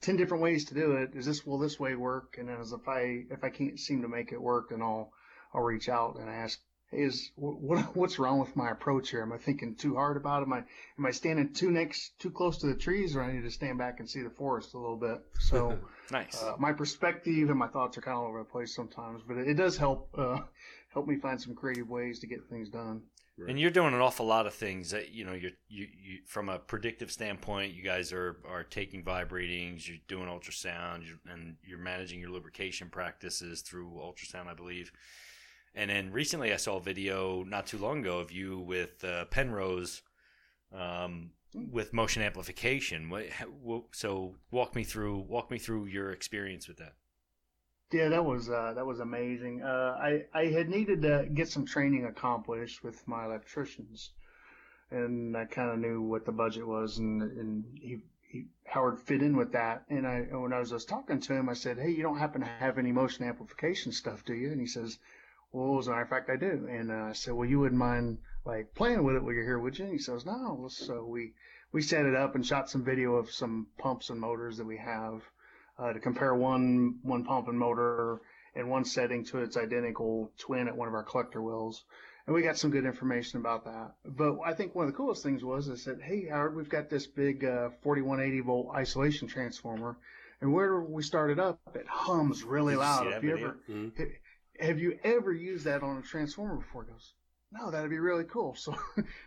ten 0.01 0.15
different 0.17 0.41
ways 0.41 0.65
to 0.65 0.73
do 0.73 0.93
it. 0.93 1.11
Is 1.13 1.27
this 1.27 1.45
will 1.45 1.59
this 1.59 1.79
way 1.79 1.93
work? 1.95 2.37
And 2.39 2.49
as 2.49 2.71
if 2.71 2.87
I 2.87 3.25
if 3.29 3.43
I 3.43 3.49
can't 3.51 3.79
seem 3.79 4.01
to 4.01 4.07
make 4.07 4.31
it 4.31 4.41
work, 4.41 4.71
and 4.71 4.81
I'll 4.81 5.11
I'll 5.53 5.63
reach 5.63 5.89
out 5.89 6.17
and 6.19 6.29
ask, 6.29 6.59
hey, 6.91 7.03
is 7.03 7.31
what 7.35 7.79
what's 7.95 8.19
wrong 8.19 8.39
with 8.39 8.55
my 8.55 8.69
approach 8.69 9.09
here? 9.09 9.21
Am 9.21 9.33
I 9.33 9.37
thinking 9.37 9.75
too 9.75 9.95
hard 9.95 10.17
about 10.17 10.41
it? 10.41 10.45
Am 10.45 10.53
I 10.53 10.63
am 10.97 11.05
I 11.05 11.11
standing 11.11 11.53
too 11.53 11.71
next 11.71 12.19
too 12.19 12.31
close 12.31 12.57
to 12.59 12.67
the 12.67 12.75
trees, 12.75 13.15
or 13.15 13.23
I 13.23 13.31
need 13.31 13.43
to 13.43 13.51
stand 13.51 13.77
back 13.77 13.99
and 13.99 14.09
see 14.09 14.21
the 14.21 14.29
forest 14.29 14.73
a 14.73 14.79
little 14.79 14.97
bit? 14.97 15.21
So. 15.39 15.79
Nice. 16.09 16.41
Uh, 16.41 16.55
my 16.57 16.71
perspective 16.71 17.49
and 17.49 17.59
my 17.59 17.67
thoughts 17.67 17.97
are 17.97 18.01
kind 18.01 18.15
of 18.15 18.23
all 18.23 18.29
over 18.29 18.39
the 18.39 18.45
place 18.45 18.73
sometimes, 18.73 19.21
but 19.27 19.35
it, 19.35 19.49
it 19.49 19.53
does 19.55 19.75
help 19.75 20.09
uh, 20.17 20.39
help 20.93 21.05
me 21.05 21.17
find 21.17 21.41
some 21.41 21.53
creative 21.53 21.89
ways 21.89 22.19
to 22.19 22.27
get 22.27 22.39
things 22.49 22.69
done. 22.69 23.01
And 23.47 23.59
you're 23.59 23.71
doing 23.71 23.93
an 23.93 24.01
awful 24.01 24.25
lot 24.25 24.47
of 24.47 24.53
things 24.55 24.89
that 24.91 25.11
you 25.11 25.23
know. 25.23 25.33
You're 25.33 25.51
you, 25.67 25.85
you 25.85 26.19
from 26.25 26.49
a 26.49 26.57
predictive 26.57 27.11
standpoint. 27.11 27.73
You 27.73 27.83
guys 27.83 28.11
are 28.11 28.37
are 28.49 28.63
taking 28.63 29.03
vibe 29.03 29.31
readings. 29.31 29.87
You're 29.87 29.99
doing 30.07 30.27
ultrasound, 30.27 31.05
you 31.05 31.19
and 31.31 31.55
you're 31.63 31.77
managing 31.77 32.19
your 32.19 32.31
lubrication 32.31 32.89
practices 32.89 33.61
through 33.61 33.91
ultrasound, 33.91 34.47
I 34.47 34.55
believe. 34.55 34.91
And 35.75 35.89
then 35.89 36.11
recently, 36.11 36.53
I 36.53 36.57
saw 36.57 36.77
a 36.77 36.81
video 36.81 37.43
not 37.43 37.67
too 37.67 37.77
long 37.77 37.99
ago 37.99 38.19
of 38.19 38.31
you 38.31 38.59
with 38.59 39.03
uh, 39.03 39.25
Penrose, 39.25 40.01
um, 40.73 41.31
with 41.53 41.93
motion 41.93 42.23
amplification. 42.23 43.09
What, 43.09 43.29
how, 43.29 43.85
so 43.91 44.35
walk 44.51 44.75
me 44.75 44.83
through 44.83 45.19
walk 45.19 45.51
me 45.51 45.57
through 45.57 45.85
your 45.85 46.11
experience 46.11 46.67
with 46.67 46.77
that. 46.77 46.93
Yeah, 47.91 48.09
that 48.09 48.25
was 48.25 48.49
uh, 48.49 48.73
that 48.75 48.85
was 48.85 48.99
amazing. 48.99 49.61
Uh, 49.61 49.97
I 49.99 50.25
I 50.33 50.45
had 50.47 50.69
needed 50.69 51.01
to 51.03 51.27
get 51.33 51.47
some 51.47 51.65
training 51.65 52.05
accomplished 52.05 52.83
with 52.83 53.07
my 53.07 53.25
electricians, 53.25 54.11
and 54.91 55.37
I 55.37 55.45
kind 55.45 55.71
of 55.71 55.79
knew 55.79 56.01
what 56.01 56.25
the 56.25 56.33
budget 56.33 56.67
was, 56.67 56.97
and 56.97 57.21
and 57.21 57.63
he, 57.79 57.99
he 58.29 58.45
Howard 58.65 58.99
fit 58.99 59.21
in 59.21 59.37
with 59.37 59.53
that. 59.53 59.85
And 59.89 60.05
I 60.05 60.21
when 60.21 60.51
I 60.51 60.59
was 60.59 60.71
just 60.71 60.89
talking 60.89 61.21
to 61.21 61.33
him, 61.33 61.47
I 61.47 61.53
said, 61.53 61.77
"Hey, 61.77 61.91
you 61.91 62.03
don't 62.03 62.19
happen 62.19 62.41
to 62.41 62.47
have 62.47 62.77
any 62.77 62.91
motion 62.91 63.25
amplification 63.25 63.93
stuff, 63.93 64.25
do 64.25 64.33
you?" 64.33 64.51
And 64.51 64.59
he 64.59 64.67
says, 64.67 64.99
"Well, 65.51 65.79
as 65.79 65.87
a 65.87 65.91
matter 65.91 66.01
of 66.03 66.09
fact, 66.09 66.29
I 66.29 66.35
do." 66.35 66.67
And 66.69 66.91
uh, 66.91 67.09
I 67.09 67.13
said, 67.13 67.33
"Well, 67.33 67.47
you 67.47 67.59
wouldn't 67.59 67.79
mind 67.79 68.19
like 68.45 68.73
playing 68.75 69.03
with 69.03 69.15
it 69.15 69.23
while 69.23 69.33
you're 69.33 69.43
here, 69.43 69.59
would 69.59 69.77
you?" 69.77 69.85
And 69.85 69.93
he 69.93 69.99
says, 69.99 70.25
"No." 70.25 70.67
So 70.69 71.05
we 71.05 71.33
we 71.71 71.81
set 71.81 72.05
it 72.05 72.15
up 72.15 72.35
and 72.35 72.45
shot 72.45 72.69
some 72.69 72.83
video 72.83 73.15
of 73.15 73.31
some 73.31 73.67
pumps 73.77 74.09
and 74.09 74.19
motors 74.19 74.57
that 74.57 74.65
we 74.65 74.77
have 74.77 75.21
uh, 75.77 75.93
to 75.93 75.99
compare 75.99 76.33
one 76.33 76.99
one 77.03 77.23
pump 77.23 77.47
and 77.47 77.59
motor 77.59 78.21
in 78.55 78.69
one 78.69 78.85
setting 78.85 79.23
to 79.25 79.39
its 79.39 79.57
identical 79.57 80.31
twin 80.39 80.67
at 80.67 80.75
one 80.75 80.87
of 80.87 80.93
our 80.93 81.03
collector 81.03 81.41
wells. 81.41 81.83
And 82.25 82.35
we 82.35 82.41
got 82.41 82.57
some 82.57 82.71
good 82.71 82.85
information 82.85 83.39
about 83.39 83.63
that. 83.65 83.93
But 84.03 84.39
I 84.43 84.53
think 84.53 84.75
one 84.75 84.85
of 84.85 84.91
the 84.91 84.97
coolest 84.97 85.23
things 85.23 85.43
was 85.43 85.69
I 85.69 85.75
said, 85.75 86.01
"Hey 86.01 86.27
Howard, 86.27 86.55
we've 86.55 86.69
got 86.69 86.89
this 86.89 87.07
big 87.07 87.45
uh, 87.45 87.69
4180 87.83 88.41
volt 88.41 88.75
isolation 88.75 89.27
transformer, 89.27 89.97
and 90.41 90.51
where 90.53 90.81
we 90.81 91.03
started 91.03 91.39
up, 91.39 91.59
it 91.73 91.87
hums 91.87 92.43
really 92.43 92.73
Did 92.73 92.79
you 92.79 92.85
see 92.85 92.89
loud. 92.89 93.13
Have 93.13 93.23
you 93.23 93.37
ever 93.37 93.57
Mhm. 93.69 93.95
Have 94.59 94.79
you 94.79 94.97
ever 95.03 95.31
used 95.33 95.65
that 95.65 95.83
on 95.83 95.97
a 95.97 96.01
transformer 96.01 96.55
before?" 96.57 96.83
He 96.85 96.91
goes, 96.91 97.13
"No, 97.51 97.71
that'd 97.71 97.89
be 97.89 97.99
really 97.99 98.23
cool." 98.25 98.55
So 98.63 98.75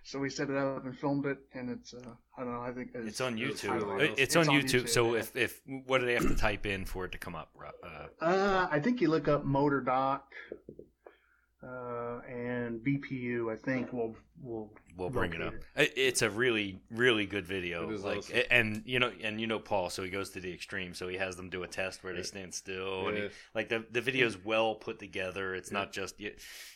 so 0.02 0.18
we 0.18 0.30
set 0.30 0.50
it 0.50 0.56
up 0.56 0.84
and 0.84 0.96
filmed 0.99 1.26
it, 1.26 1.38
and 1.54 1.70
it's 1.70 1.94
uh, 1.94 2.14
I 2.37 2.44
don't 2.44 2.52
know, 2.52 2.60
I 2.62 2.72
think 2.72 2.90
It's 2.94 3.20
on 3.20 3.37
YouTube. 3.37 3.75
really 3.75 4.06
It's, 4.06 4.10
on 4.10 4.14
It's 4.18 4.37
on 4.37 4.46
YouTube. 4.46 4.82
YouTube, 4.82 4.88
So 4.88 5.14
yeah. 5.14 5.20
if 5.20 5.37
if 5.37 5.60
what 5.87 5.99
do 5.99 6.06
they 6.06 6.14
have 6.14 6.28
to 6.28 6.34
type 6.36 6.66
in 6.66 6.84
for 6.84 7.04
it 7.04 7.12
to 7.12 7.19
come 7.19 7.34
up? 7.34 7.50
Rob? 7.54 7.75
Uh, 7.82 8.25
Uh, 8.25 8.69
I 8.71 8.80
think 8.80 9.00
you 9.00 9.08
look 9.08 9.28
up 9.28 9.45
MotorDoc 9.45 10.21
uh, 11.62 12.20
and 12.28 12.80
BPU. 12.80 13.52
I 13.52 13.56
think 13.56 13.92
will 13.92 14.16
will 14.42 14.73
we'll 14.96 15.10
bring 15.10 15.34
it 15.34 15.42
up. 15.42 15.52
It- 15.76 15.92
It's 15.96 16.23
a 16.23 16.30
really, 16.30 16.80
really 16.90 17.26
good 17.26 17.46
video. 17.46 17.88
It 17.90 17.94
is 17.94 18.02
like, 18.04 18.18
awesome. 18.18 18.40
and 18.50 18.82
you 18.86 18.99
know, 18.99 19.12
and 19.23 19.38
you 19.40 19.46
know 19.46 19.58
Paul, 19.58 19.90
so 19.90 20.02
he 20.02 20.08
goes 20.10 20.30
to 20.30 20.40
the 20.40 20.50
extreme. 20.52 20.94
So 20.94 21.08
he 21.08 21.16
has 21.18 21.36
them 21.36 21.50
do 21.50 21.62
a 21.62 21.66
test 21.68 22.02
where 22.02 22.14
they 22.14 22.23
stand 22.23 22.54
still, 22.54 23.08
and 23.08 23.16
he, 23.18 23.28
like 23.54 23.68
the 23.68 23.84
the 23.90 24.00
video 24.00 24.26
is 24.26 24.42
well 24.42 24.75
put 24.75 24.99
together. 24.99 25.54
It's 25.54 25.70
Yeah. 25.70 25.78
not 25.80 25.92
just 25.92 26.18
you 26.18 26.32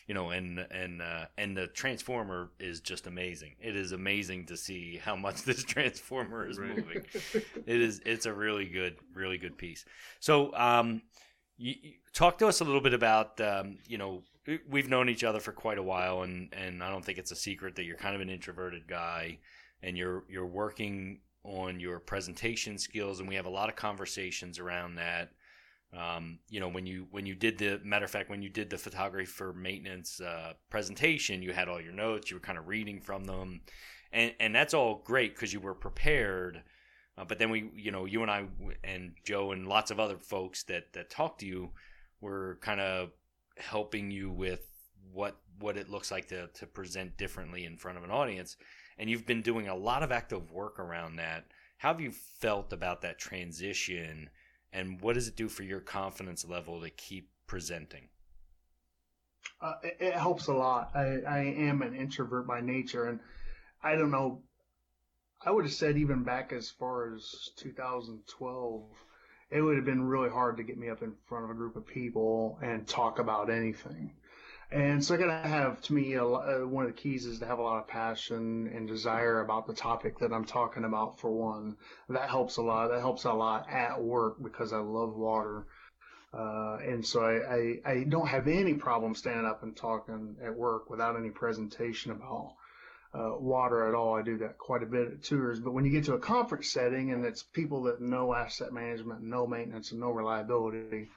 you 0.07 0.13
know, 0.13 0.29
and 0.29 0.59
and 0.59 1.01
uh, 1.01 1.25
and 1.37 1.57
the 1.57 1.65
transformer 1.67 2.51
is 2.59 2.79
just 2.81 3.07
amazing. 3.07 3.55
It 3.59 3.75
is 3.75 3.91
amazing 3.91 4.45
to 4.47 4.57
see 4.57 4.97
how 4.97 5.15
much 5.15 5.41
this 5.49 5.63
transformer 5.63 6.47
is 6.47 6.59
Right. 6.59 6.75
moving. 6.77 7.03
It 7.65 7.81
is. 7.81 8.01
It's 8.05 8.27
a 8.27 8.33
really 8.33 8.65
good, 8.65 8.97
really 9.15 9.39
good 9.39 9.57
piece. 9.57 9.83
So, 10.19 10.55
um, 10.55 11.01
you, 11.57 11.73
you- 11.81 11.93
talk 12.13 12.37
to 12.37 12.47
us 12.47 12.61
a 12.61 12.63
little 12.63 12.79
bit 12.79 12.93
about, 12.93 13.41
um, 13.41 13.77
you 13.87 13.97
know, 13.97 14.23
we've 14.69 14.89
known 14.89 15.09
each 15.09 15.23
other 15.23 15.39
for 15.39 15.51
quite 15.51 15.77
a 15.77 15.83
while, 15.83 16.21
and 16.21 16.53
and 16.53 16.83
I 16.83 16.89
don't 16.89 17.03
think 17.03 17.17
it's 17.17 17.31
a 17.31 17.35
secret 17.35 17.75
that 17.75 17.83
you're 17.83 17.97
kind 17.97 18.15
of 18.15 18.21
an 18.21 18.29
introverted 18.29 18.87
guy, 18.87 19.39
and 19.81 19.97
you're 19.97 20.23
you're 20.29 20.45
working 20.45 21.19
on 21.43 21.79
your 21.79 21.99
presentation 21.99 22.77
skills, 22.77 23.19
and 23.19 23.29
we 23.29 23.35
have 23.35 23.45
a 23.45 23.49
lot 23.49 23.69
of 23.69 23.75
conversations 23.75 24.59
around 24.59 24.95
that. 24.95 25.31
Um, 25.95 26.39
you 26.49 26.59
know, 26.59 26.67
when 26.67 26.85
you 26.85 27.07
when 27.11 27.25
you 27.25 27.35
did 27.35 27.57
the 27.57 27.79
matter 27.83 28.05
of 28.05 28.11
fact, 28.11 28.29
when 28.29 28.41
you 28.41 28.49
did 28.49 28.69
the 28.69 28.77
photography 28.77 29.25
for 29.25 29.53
maintenance 29.53 30.19
uh, 30.19 30.53
presentation, 30.69 31.41
you 31.41 31.53
had 31.53 31.69
all 31.69 31.81
your 31.81 31.93
notes, 31.93 32.29
you 32.29 32.37
were 32.37 32.41
kind 32.41 32.57
of 32.57 32.67
reading 32.67 32.99
from 32.99 33.23
them, 33.23 33.61
and 34.11 34.33
and 34.39 34.53
that's 34.53 34.73
all 34.73 35.01
great 35.05 35.35
because 35.35 35.53
you 35.53 35.59
were 35.59 35.75
prepared. 35.75 36.63
Uh, 37.17 37.23
but 37.23 37.39
then 37.39 37.49
we, 37.49 37.69
you 37.73 37.91
know, 37.91 38.05
you 38.05 38.21
and 38.23 38.31
I 38.31 38.45
and 38.83 39.13
Joe 39.23 39.51
and 39.51 39.67
lots 39.67 39.89
of 39.89 39.99
other 39.99 40.17
folks 40.17 40.63
that 40.63 40.91
that 40.93 41.09
talked 41.09 41.39
to 41.39 41.45
you 41.45 41.71
were 42.19 42.57
kind 42.61 42.81
of 42.81 43.11
helping 43.57 44.11
you 44.11 44.29
with 44.29 44.67
what 45.11 45.37
what 45.59 45.77
it 45.77 45.89
looks 45.89 46.11
like 46.11 46.27
to 46.27 46.47
to 46.47 46.65
present 46.65 47.17
differently 47.17 47.65
in 47.65 47.77
front 47.77 47.97
of 47.97 48.03
an 48.03 48.11
audience. 48.11 48.57
And 48.97 49.09
you've 49.09 49.25
been 49.25 49.41
doing 49.41 49.67
a 49.67 49.75
lot 49.75 50.03
of 50.03 50.11
active 50.11 50.51
work 50.51 50.79
around 50.79 51.17
that. 51.17 51.45
How 51.77 51.89
have 51.89 52.01
you 52.01 52.11
felt 52.11 52.71
about 52.71 53.01
that 53.01 53.19
transition? 53.19 54.29
And 54.71 54.99
what 55.01 55.13
does 55.13 55.27
it 55.27 55.35
do 55.35 55.49
for 55.49 55.63
your 55.63 55.79
confidence 55.79 56.45
level 56.45 56.81
to 56.81 56.89
keep 56.89 57.29
presenting? 57.47 58.09
Uh, 59.61 59.75
it, 59.83 59.97
it 59.99 60.13
helps 60.13 60.47
a 60.47 60.53
lot. 60.53 60.91
I, 60.95 61.21
I 61.27 61.39
am 61.39 61.81
an 61.81 61.95
introvert 61.95 62.47
by 62.47 62.61
nature, 62.61 63.07
and 63.07 63.19
I 63.83 63.95
don't 63.95 64.11
know. 64.11 64.41
I 65.45 65.51
would 65.51 65.65
have 65.65 65.73
said 65.73 65.97
even 65.97 66.23
back 66.23 66.51
as 66.51 66.69
far 66.69 67.13
as 67.13 67.51
2012, 67.57 68.83
it 69.55 69.61
would 69.61 69.77
have 69.77 69.85
been 69.85 70.03
really 70.03 70.29
hard 70.29 70.57
to 70.57 70.63
get 70.63 70.77
me 70.77 70.89
up 70.89 71.01
in 71.01 71.13
front 71.27 71.45
of 71.45 71.49
a 71.49 71.53
group 71.53 71.77
of 71.77 71.87
people 71.87 72.59
and 72.61 72.85
talk 72.85 73.19
about 73.19 73.49
anything. 73.49 74.11
And 74.71 75.03
so 75.03 75.15
I 75.15 75.17
gotta 75.17 75.47
have, 75.47 75.81
to 75.83 75.93
me, 75.93 76.13
a, 76.15 76.25
uh, 76.25 76.59
one 76.65 76.85
of 76.85 76.91
the 76.93 77.01
keys 77.01 77.25
is 77.25 77.39
to 77.39 77.45
have 77.45 77.59
a 77.59 77.61
lot 77.61 77.77
of 77.77 77.87
passion 77.87 78.69
and 78.75 78.87
desire 78.87 79.39
about 79.39 79.67
the 79.67 79.73
topic 79.73 80.19
that 80.19 80.33
I'm 80.33 80.43
talking 80.43 80.83
about. 80.83 81.19
For 81.21 81.31
one, 81.31 81.77
that 82.09 82.29
helps 82.29 82.57
a 82.57 82.61
lot. 82.61 82.89
That 82.89 82.99
helps 82.99 83.23
a 83.23 83.31
lot 83.31 83.69
at 83.69 84.01
work 84.01 84.43
because 84.43 84.73
I 84.73 84.79
love 84.79 85.15
water. 85.15 85.67
Uh, 86.33 86.79
and 86.83 87.05
so 87.05 87.21
I, 87.21 87.89
I, 87.89 87.91
I 87.93 88.03
don't 88.03 88.27
have 88.27 88.49
any 88.49 88.73
problem 88.73 89.15
standing 89.15 89.45
up 89.45 89.63
and 89.63 89.77
talking 89.77 90.35
at 90.43 90.53
work 90.53 90.89
without 90.89 91.15
any 91.15 91.29
presentation 91.29 92.11
about 92.11 92.55
uh, 93.15 93.37
water 93.39 93.87
at 93.87 93.95
all. 93.95 94.15
I 94.15 94.21
do 94.21 94.37
that 94.39 94.57
quite 94.57 94.83
a 94.83 94.87
bit 94.87 95.07
at 95.07 95.23
tours. 95.23 95.59
But 95.59 95.73
when 95.73 95.85
you 95.85 95.91
get 95.91 96.05
to 96.05 96.13
a 96.13 96.19
conference 96.19 96.69
setting 96.69 97.11
and 97.11 97.25
it's 97.25 97.43
people 97.43 97.83
that 97.83 98.01
know 98.01 98.33
asset 98.33 98.73
management, 98.73 99.23
no 99.23 99.47
maintenance, 99.47 99.91
and 99.91 99.99
no 99.99 100.09
reliability, 100.09 101.09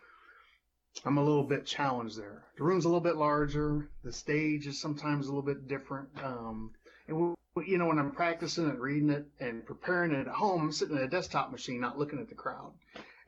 I'm 1.04 1.18
a 1.18 1.24
little 1.24 1.44
bit 1.44 1.66
challenged 1.66 2.18
there. 2.18 2.44
The 2.56 2.64
room's 2.64 2.84
a 2.84 2.88
little 2.88 3.00
bit 3.00 3.16
larger. 3.16 3.88
The 4.04 4.12
stage 4.12 4.66
is 4.66 4.80
sometimes 4.80 5.26
a 5.26 5.30
little 5.30 5.42
bit 5.42 5.68
different. 5.68 6.08
Um, 6.22 6.72
and 7.08 7.34
you 7.66 7.78
know, 7.78 7.86
when 7.86 7.98
I'm 7.98 8.12
practicing 8.12 8.68
it, 8.68 8.78
reading 8.78 9.10
it, 9.10 9.26
and 9.40 9.66
preparing 9.66 10.12
it 10.12 10.28
at 10.28 10.34
home, 10.34 10.62
I'm 10.62 10.72
sitting 10.72 10.96
at 10.96 11.02
a 11.02 11.08
desktop 11.08 11.50
machine, 11.50 11.80
not 11.80 11.98
looking 11.98 12.20
at 12.20 12.28
the 12.28 12.34
crowd 12.34 12.72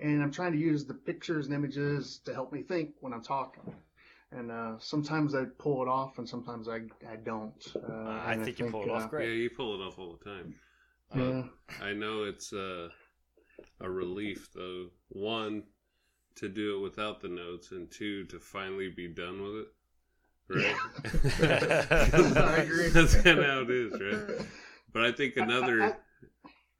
and 0.00 0.22
I'm 0.22 0.32
trying 0.32 0.52
to 0.52 0.58
use 0.58 0.84
the 0.84 0.94
pictures 0.94 1.46
and 1.46 1.54
images 1.54 2.20
to 2.24 2.32
help 2.32 2.52
me 2.52 2.62
think 2.62 2.90
when 3.00 3.12
I'm 3.12 3.22
talking. 3.22 3.74
And 4.32 4.50
uh, 4.52 4.74
sometimes 4.78 5.34
I 5.34 5.44
pull 5.58 5.82
it 5.82 5.88
off, 5.88 6.18
and 6.18 6.28
sometimes 6.28 6.68
I 6.68 6.82
I 7.08 7.16
don't. 7.24 7.66
Uh, 7.76 8.02
I 8.02 8.32
and 8.34 8.44
think 8.44 8.60
you 8.60 8.66
pull 8.66 8.84
it 8.84 8.90
off 8.90 9.04
uh, 9.04 9.08
great. 9.08 9.28
Yeah, 9.28 9.34
you 9.34 9.50
pull 9.50 9.74
it 9.74 9.84
off 9.84 9.98
all 9.98 10.16
the 10.22 10.30
time. 10.30 10.54
Yeah, 11.16 11.42
I 11.82 11.92
know 11.92 12.22
it's 12.24 12.52
uh, 12.52 12.88
a 13.80 13.90
relief, 13.90 14.48
though. 14.54 14.90
One, 15.08 15.64
to 16.36 16.48
do 16.48 16.76
it 16.76 16.80
without 16.80 17.20
the 17.20 17.28
notes, 17.28 17.72
and 17.72 17.90
two, 17.90 18.24
to 18.26 18.38
finally 18.38 18.88
be 18.88 19.08
done 19.08 19.42
with 19.42 19.54
it. 19.56 19.68
Right? 20.48 20.76
I 22.36 22.56
agree. 22.62 22.88
That's 22.90 23.14
kind 23.16 23.38
of 23.40 23.44
how 23.44 23.60
it 23.62 23.70
is, 23.70 23.92
right? 24.00 24.46
But 24.92 25.02
I 25.04 25.12
think 25.12 25.36
another. 25.36 25.82
I- 25.82 25.86
I- 25.88 25.96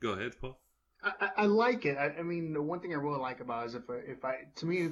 Go 0.01 0.13
ahead, 0.13 0.33
Paul. 0.41 0.59
I, 1.03 1.13
I- 1.21 1.31
I 1.43 1.47
like 1.47 1.87
it. 1.87 1.97
I, 1.97 2.07
I 2.19 2.23
mean, 2.23 2.53
the 2.53 2.63
one 2.63 2.81
thing 2.81 2.93
I 2.93 2.97
really 2.97 3.19
like 3.21 3.41
about 3.41 3.65
it 3.65 3.67
is 3.69 3.75
if 3.75 3.89
I, 3.91 3.95
if 4.07 4.25
I, 4.25 4.35
to 4.57 4.67
me, 4.67 4.89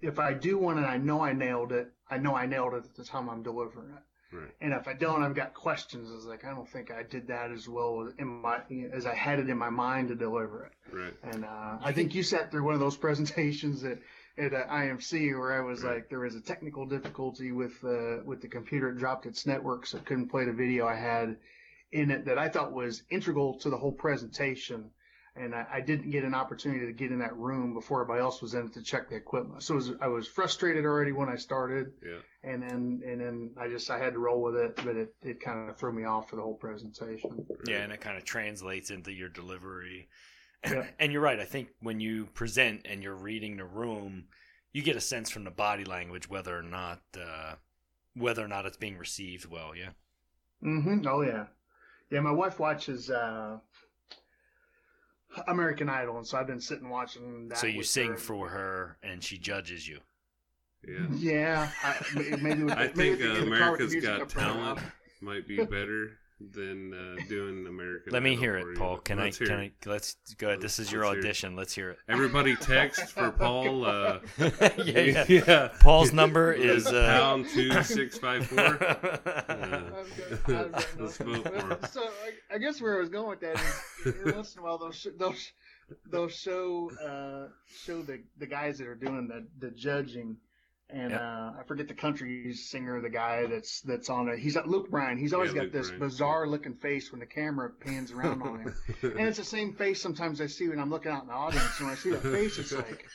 if 0.00 0.18
I 0.18 0.32
do 0.34 0.58
one 0.58 0.78
and 0.78 0.86
I 0.86 0.96
know 0.96 1.20
I 1.20 1.32
nailed 1.32 1.72
it, 1.72 1.90
I 2.10 2.18
know 2.18 2.34
I 2.36 2.46
nailed 2.46 2.74
it 2.74 2.84
at 2.84 2.94
the 2.94 3.04
time 3.04 3.28
I'm 3.28 3.42
delivering 3.42 3.90
it. 3.90 4.02
Right. 4.36 4.50
And 4.60 4.74
if 4.74 4.86
I 4.86 4.92
don't, 4.92 5.22
I've 5.22 5.34
got 5.34 5.54
questions. 5.54 6.10
It's 6.14 6.26
like 6.26 6.44
I 6.44 6.50
don't 6.50 6.68
think 6.68 6.90
I 6.90 7.02
did 7.02 7.28
that 7.28 7.50
as 7.50 7.66
well 7.66 8.12
in 8.18 8.26
my 8.42 8.60
as 8.92 9.06
I 9.06 9.14
had 9.14 9.38
it 9.38 9.48
in 9.48 9.56
my 9.56 9.70
mind 9.70 10.08
to 10.08 10.14
deliver 10.14 10.66
it. 10.66 10.94
Right. 10.94 11.14
And 11.22 11.44
uh, 11.46 11.78
I 11.82 11.92
think 11.92 12.14
you 12.14 12.22
sat 12.22 12.50
through 12.50 12.64
one 12.64 12.74
of 12.74 12.80
those 12.80 12.96
presentations 13.06 13.84
at 13.84 13.98
at 14.36 14.52
uh, 14.52 14.66
IMC 14.66 15.36
where 15.36 15.54
I 15.54 15.64
was 15.64 15.82
Right. 15.82 15.94
like, 15.94 16.10
there 16.10 16.20
was 16.20 16.34
a 16.36 16.42
technical 16.42 16.84
difficulty 16.86 17.52
with 17.52 17.82
uh, 17.82 18.18
with 18.24 18.42
the 18.42 18.48
computer. 18.48 18.90
It 18.90 18.98
dropped 18.98 19.24
its 19.24 19.46
network, 19.46 19.86
so 19.86 19.96
it 19.96 20.04
couldn't 20.04 20.28
play 20.28 20.44
the 20.44 20.52
video 20.52 20.86
I 20.86 20.94
had 20.96 21.38
in 21.92 22.10
it 22.10 22.26
that 22.26 22.36
I 22.38 22.50
thought 22.50 22.72
was 22.72 23.04
integral 23.08 23.58
to 23.60 23.70
the 23.70 23.78
whole 23.78 23.92
presentation. 23.92 24.90
And 25.40 25.54
I, 25.54 25.66
I 25.74 25.80
didn't 25.80 26.10
get 26.10 26.24
an 26.24 26.34
opportunity 26.34 26.86
to 26.86 26.92
get 26.92 27.10
in 27.12 27.18
that 27.20 27.36
room 27.36 27.74
before 27.74 28.02
everybody 28.02 28.20
else 28.22 28.42
was 28.42 28.54
in 28.54 28.66
it 28.66 28.74
to 28.74 28.82
check 28.82 29.08
the 29.08 29.16
equipment. 29.16 29.62
So 29.62 29.74
it 29.74 29.76
was, 29.76 29.92
I 30.00 30.08
was 30.08 30.26
frustrated 30.26 30.84
already 30.84 31.12
when 31.12 31.28
I 31.28 31.36
started 31.36 31.92
Yeah. 32.04 32.18
and 32.42 32.62
then 32.62 33.02
and 33.06 33.20
then 33.20 33.50
I 33.56 33.68
just 33.68 33.90
I 33.90 33.98
had 33.98 34.14
to 34.14 34.18
roll 34.18 34.42
with 34.42 34.56
it, 34.56 34.76
but 34.76 34.96
it, 34.96 35.14
it 35.22 35.40
kind 35.40 35.68
of 35.70 35.76
threw 35.76 35.92
me 35.92 36.04
off 36.04 36.28
for 36.30 36.36
the 36.36 36.42
whole 36.42 36.54
presentation. 36.56 37.46
Yeah, 37.66 37.78
and 37.78 37.92
it 37.92 38.00
kind 38.00 38.16
of 38.16 38.24
translates 38.24 38.90
into 38.90 39.12
your 39.12 39.28
delivery. 39.28 40.08
Yeah. 40.68 40.86
and 40.98 41.12
you're 41.12 41.22
right. 41.22 41.38
I 41.38 41.44
think 41.44 41.68
when 41.80 42.00
you 42.00 42.26
present 42.34 42.82
and 42.84 43.02
you're 43.02 43.14
reading 43.14 43.56
the 43.58 43.64
room, 43.64 44.24
you 44.72 44.82
get 44.82 44.96
a 44.96 45.00
sense 45.00 45.30
from 45.30 45.44
the 45.44 45.50
body 45.50 45.84
language 45.84 46.28
whether 46.28 46.56
or 46.58 46.62
not 46.62 47.00
uh, 47.16 47.54
whether 48.14 48.44
or 48.44 48.48
not 48.48 48.66
it's 48.66 48.76
being 48.76 48.98
received 48.98 49.46
well. 49.46 49.76
Yeah. 49.76 49.90
Mm-hmm. 50.64 51.06
Oh 51.06 51.22
yeah, 51.22 51.46
yeah. 52.10 52.20
My 52.20 52.32
wife 52.32 52.58
watches 52.58 53.08
uh, 53.10 53.58
American 55.46 55.88
Idol, 55.88 56.16
and 56.16 56.26
so 56.26 56.38
I've 56.38 56.46
been 56.46 56.60
sitting 56.60 56.88
watching 56.88 57.48
that. 57.48 57.58
so 57.58 57.66
you 57.66 57.78
with 57.78 57.86
sing 57.86 58.12
her. 58.12 58.16
for 58.16 58.48
her, 58.48 58.96
and 59.02 59.22
she 59.22 59.38
judges 59.38 59.86
you. 59.86 60.00
Yeah. 60.86 61.06
Yeah, 61.14 61.70
I, 61.82 62.36
maybe. 62.40 62.64
With, 62.64 62.72
I 62.72 62.90
maybe 62.94 63.16
think 63.16 63.20
with 63.20 63.30
uh, 63.30 63.34
the 63.34 63.34
car 63.34 63.40
with 63.40 63.40
the 63.40 63.46
America's 63.46 63.92
music 63.92 64.18
Got 64.18 64.28
Talent 64.28 64.78
might 65.20 65.46
be 65.46 65.56
better 65.56 66.18
than 66.40 66.94
uh, 66.94 67.16
doing 67.28 67.66
American. 67.66 68.12
Let 68.12 68.22
me 68.22 68.36
hear 68.36 68.60
for 68.60 68.70
it, 68.70 68.74
you. 68.74 68.78
Paul. 68.78 68.98
Can 68.98 69.18
Let's 69.18 69.40
I? 69.40 69.44
Can 69.46 69.60
it. 69.60 69.72
I? 69.86 69.88
Let's 69.90 70.16
go 70.38 70.48
ahead. 70.48 70.60
This 70.60 70.78
is 70.78 70.92
your 70.92 71.02
Let's 71.02 71.12
hear 71.14 71.18
it. 71.18 71.24
audition. 71.24 71.56
Let's 71.56 71.74
hear 71.74 71.90
it. 71.90 71.98
Everybody 72.08 72.54
text 72.56 73.12
for 73.12 73.30
Paul. 73.38 73.84
Uh, 73.84 74.20
yeah, 74.84 75.24
yeah. 75.28 75.68
Paul's 75.80 76.12
number 76.12 76.52
is 76.52 76.86
uh, 76.86 77.06
pound 77.18 77.48
two 77.48 77.82
six 77.82 78.18
five 78.18 78.46
four. 78.46 78.60
I've 78.60 78.80
got- 78.80 79.50
I've 79.50 80.44
got 80.46 80.86
Let's 80.98 81.16
vote 81.18 81.42
for 81.48 81.54
him. 81.54 81.76
So 81.90 82.02
I, 82.02 82.54
I 82.54 82.58
guess 82.58 82.80
where 82.80 82.96
I 82.96 83.00
was 83.00 83.08
going 83.08 83.28
with 83.30 83.40
that 83.40 83.56
is 83.56 84.14
every 84.14 84.32
once 84.32 84.54
in 84.54 84.60
a 84.60 84.62
while 84.64 84.78
they'll 84.78 84.92
sh- 84.92 85.06
they'll, 85.18 85.32
sh- 85.32 85.50
they'll 86.10 86.28
show 86.28 86.90
uh, 87.04 87.48
show 87.84 88.02
the, 88.02 88.20
the 88.38 88.46
guys 88.46 88.78
that 88.78 88.86
are 88.86 88.94
doing 88.94 89.26
the, 89.28 89.46
the 89.58 89.72
judging. 89.74 90.36
And 90.90 91.10
Yeah. 91.10 91.18
uh, 91.18 91.60
I 91.60 91.64
forget 91.64 91.86
the 91.86 91.92
country 91.92 92.54
singer, 92.54 92.98
the 93.02 93.10
guy 93.10 93.44
that's 93.44 93.82
that's 93.82 94.08
on 94.08 94.26
it. 94.30 94.38
He's 94.38 94.56
uh, 94.56 94.62
Luke 94.64 94.90
Bryan. 94.90 95.18
He's 95.18 95.34
always 95.34 95.50
Yeah, 95.50 95.56
got 95.56 95.62
Luke 95.64 95.72
this 95.72 95.88
Bryan. 95.88 96.00
bizarre 96.00 96.46
looking 96.48 96.74
face 96.76 97.12
when 97.12 97.20
the 97.20 97.26
camera 97.26 97.68
pans 97.68 98.10
around 98.10 98.40
on 98.42 98.60
him. 98.60 98.74
And 99.02 99.28
it's 99.28 99.36
the 99.36 99.44
same 99.44 99.74
face 99.74 100.00
sometimes 100.00 100.40
I 100.40 100.46
see 100.46 100.66
when 100.68 100.78
I'm 100.80 100.88
looking 100.88 101.12
out 101.12 101.22
in 101.22 101.28
the 101.28 101.34
audience. 101.34 101.78
And 101.78 101.88
when 101.88 101.94
I 101.94 101.98
see 101.98 102.10
that 102.10 102.22
face, 102.22 102.58
it's 102.58 102.72
like, 102.72 103.06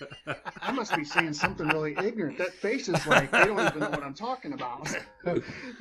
I 0.62 0.72
must 0.72 0.96
be 0.96 1.04
saying 1.04 1.34
something 1.34 1.68
really 1.68 1.96
ignorant. 1.98 2.38
That 2.38 2.54
face 2.54 2.90
is 2.90 3.08
like, 3.08 3.32
they 3.32 3.46
don't 3.46 3.60
even 3.60 3.80
know 3.80 3.90
what 3.90 4.04
I'm 4.04 4.14
talking 4.14 4.54
about. 4.54 4.94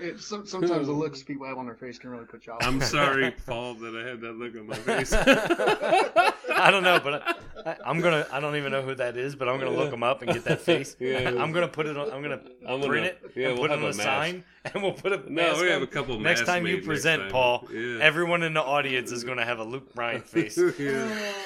it, 0.01 0.19
some, 0.19 0.47
sometimes 0.47 0.87
the 0.87 0.95
looks 0.95 1.23
people 1.23 1.47
have 1.47 1.59
on 1.59 1.67
their 1.67 1.75
face 1.75 1.99
can 1.99 2.09
really 2.09 2.25
put 2.25 2.47
you 2.47 2.55
off. 2.55 2.61
I'm 2.63 2.81
sorry, 2.81 3.33
Paul, 3.47 3.75
that 3.75 3.95
I 3.95 4.09
had 4.09 4.21
that 4.23 4.33
look 4.33 4.55
on 4.57 4.67
my 4.67 4.77
face. 4.77 5.13
I 6.55 6.71
don't 6.71 6.85
know, 6.85 7.01
but 7.01 7.23
I, 7.23 7.71
I, 7.71 7.77
I'm 7.85 8.01
gonna. 8.01 8.27
I 8.33 8.41
don't 8.41 8.57
even 8.57 8.73
know 8.73 8.83
who 8.83 8.95
that 8.95 9.17
is, 9.17 9.35
but 9.37 9.49
I'm 9.49 9.59
gonna 9.59 9.71
look 9.77 9.93
him 9.93 10.03
up 10.03 10.23
and 10.23 10.33
get 10.33 10.45
that 10.45 10.61
face. 10.61 10.97
Yeah. 11.01 11.35
I'm 11.39 11.53
gonna 11.53 11.69
put 11.69 11.82
it 11.87 11.97
on. 11.97 12.11
I'm 12.11 12.23
gonna 12.23 12.41
I'm 12.69 12.81
gonna- 12.81 12.87
print 12.89 13.07
it 13.07 13.19
yeah, 13.37 13.49
and 13.51 13.59
we'll 13.59 13.69
put 13.69 13.71
it 13.73 13.79
have 13.79 13.85
on 13.85 13.85
a 13.85 13.93
a 13.93 13.97
mask. 13.97 14.03
sign, 14.03 14.45
and 14.65 14.83
we'll 14.83 14.93
put 14.93 15.13
a 15.13 15.17
No, 15.19 15.43
mask 15.43 15.61
we 15.63 15.69
have 15.69 15.77
on. 15.79 15.83
a 15.83 15.87
couple 15.87 16.19
Next 16.21 16.41
masks 16.41 16.49
time 16.53 16.67
you 16.67 16.75
next 16.77 16.87
present, 16.87 17.23
time. 17.23 17.31
Paul, 17.31 17.69
Yeah. 17.73 17.99
everyone 18.01 18.43
in 18.43 18.55
the 18.55 18.63
audience 18.63 19.11
is 19.13 19.25
gonna 19.29 19.45
have 19.45 19.59
a 19.59 19.65
Luke 19.65 19.95
Bryan 19.95 20.21
face, 20.35 20.57
yeah. 20.79 21.39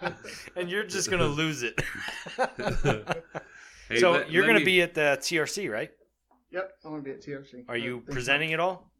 That's 0.00 0.48
and 0.56 0.70
you're 0.70 0.84
just 0.84 1.10
gonna 1.10 1.26
lose 1.26 1.62
it. 1.62 1.80
Hey, 3.88 3.98
so 3.98 4.12
let- 4.12 4.30
you're 4.30 4.42
let 4.42 4.48
gonna 4.48 4.58
me- 4.60 4.64
be 4.64 4.82
at 4.82 4.94
the 4.94 5.18
TRC, 5.20 5.70
right? 5.70 5.90
Yep, 6.52 6.70
I'm 6.84 6.90
gonna 6.92 7.02
be 7.02 7.10
at 7.12 7.22
TRC. 7.22 7.64
Are 7.68 7.76
you 7.76 7.96
I 7.96 8.00
think 8.00 8.10
presenting 8.10 8.50
it 8.50 8.60
all? 8.60 8.90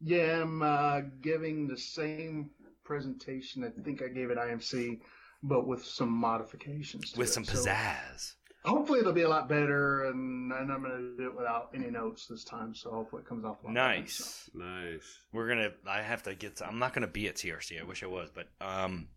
Yeah, 0.00 0.40
I'm 0.42 0.62
uh, 0.62 1.00
giving 1.22 1.66
the 1.68 1.76
same 1.76 2.50
presentation. 2.84 3.64
I 3.64 3.68
think 3.82 4.02
I 4.02 4.08
gave 4.08 4.30
it 4.30 4.38
IMC, 4.38 5.00
but 5.42 5.66
with 5.66 5.84
some 5.84 6.10
modifications. 6.10 7.12
to 7.12 7.18
With 7.18 7.28
it. 7.28 7.32
some 7.32 7.44
So 7.44 7.54
pizzazz. 7.64 8.32
Hopefully 8.64 9.00
it'll 9.00 9.12
be 9.12 9.22
a 9.22 9.28
lot 9.28 9.48
better, 9.48 10.04
and, 10.06 10.52
and 10.52 10.70
I'm 10.72 10.82
gonna 10.82 11.16
do 11.16 11.26
it 11.28 11.36
without 11.36 11.70
any 11.74 11.90
notes 11.90 12.26
this 12.26 12.44
time. 12.44 12.74
So 12.74 12.90
hopefully 12.90 13.22
it 13.22 13.28
comes 13.28 13.44
off 13.44 13.62
a 13.62 13.66
lot 13.66 13.74
better, 13.74 14.06
so. 14.06 14.54
Nice. 14.54 14.90
Nice. 14.92 15.18
We're 15.32 15.48
gonna. 15.48 15.70
I 15.88 16.02
have 16.02 16.22
to 16.24 16.34
get. 16.34 16.56
To, 16.56 16.66
I'm 16.66 16.78
not 16.78 16.92
gonna 16.94 17.06
be 17.06 17.28
at 17.28 17.36
TRC. 17.36 17.80
I 17.80 17.84
wish 17.84 18.02
I 18.02 18.06
was, 18.06 18.30
but 18.34 18.48
um, 18.60 19.08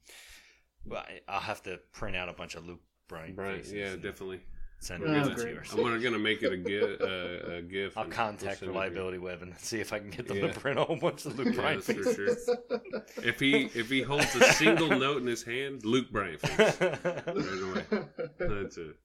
well, 0.85 1.01
I- 1.07 1.21
I'll 1.27 1.39
have 1.39 1.61
to 1.63 1.79
print 1.93 2.15
out 2.15 2.29
a 2.29 2.33
bunch 2.33 2.55
of 2.55 2.65
Luke 2.65 2.81
Bryan 3.07 3.35
Right. 3.35 3.65
Yeah, 3.65 3.95
definitely. 3.95 4.41
Send 4.79 5.03
Oh, 5.03 5.07
them 5.07 5.35
to. 5.35 5.41
TRC. 5.43 5.71
I'm 5.73 5.77
gonna, 5.83 5.99
gonna 5.99 6.19
make 6.19 6.43
it 6.43 6.51
a 6.51 6.57
gif. 6.57 7.01
Uh, 7.01 7.53
a 7.53 7.61
gif 7.61 7.97
I'll 7.97 8.05
contact 8.05 8.41
we'll 8.41 8.49
send 8.49 8.51
it 8.51 8.59
to 8.59 8.65
you. 8.65 8.71
Reliability 8.71 9.17
Web 9.19 9.41
and 9.41 9.57
see 9.57 9.79
if 9.79 9.93
I 9.93 9.99
can 9.99 10.09
get 10.09 10.27
them 10.27 10.37
Yeah. 10.37 10.51
to 10.51 10.59
print 10.59 10.77
a 10.77 10.83
whole 10.83 10.97
bunch 10.97 11.25
of 11.25 11.39
Luke 11.39 11.47
Yeah, 11.55 11.61
Bryan 11.61 11.81
that's 11.85 11.91
for 12.05 12.13
sure. 12.13 12.79
If 13.23 13.39
he 13.39 13.69
if 13.73 13.89
he 13.89 14.01
holds 14.01 14.35
a 14.35 14.43
single 14.53 14.89
note 14.99 15.21
in 15.21 15.27
his 15.27 15.43
hand, 15.43 15.85
Luke 15.85 16.11
Bryan 16.11 16.37
face. 16.39 16.77
Right 16.81 17.27
away. 17.27 18.05
That's 18.37 18.77
it. 18.77 18.95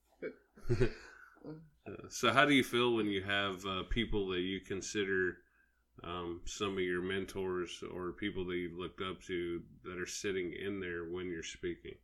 So, 2.09 2.33
how 2.33 2.44
do 2.44 2.54
you 2.54 2.62
feel 2.62 2.94
when 2.94 3.06
you 3.06 3.22
have 3.22 3.64
uh, 3.66 3.83
people 3.85 4.28
that 4.28 4.40
you 4.40 4.61
consider 4.61 5.38
um, 6.04 6.40
some 6.44 6.74
of 6.74 6.80
your 6.85 7.02
mentors 7.02 7.83
or 7.92 8.12
people 8.12 8.44
that 8.46 8.56
you've 8.56 8.78
looked 8.78 9.00
up 9.00 9.22
to 9.24 9.62
that 9.85 9.98
are 9.98 10.06
sitting 10.06 10.52
in 10.52 10.80
there 10.80 11.04
when 11.04 11.28
you're 11.28 11.42
speaking? 11.42 11.94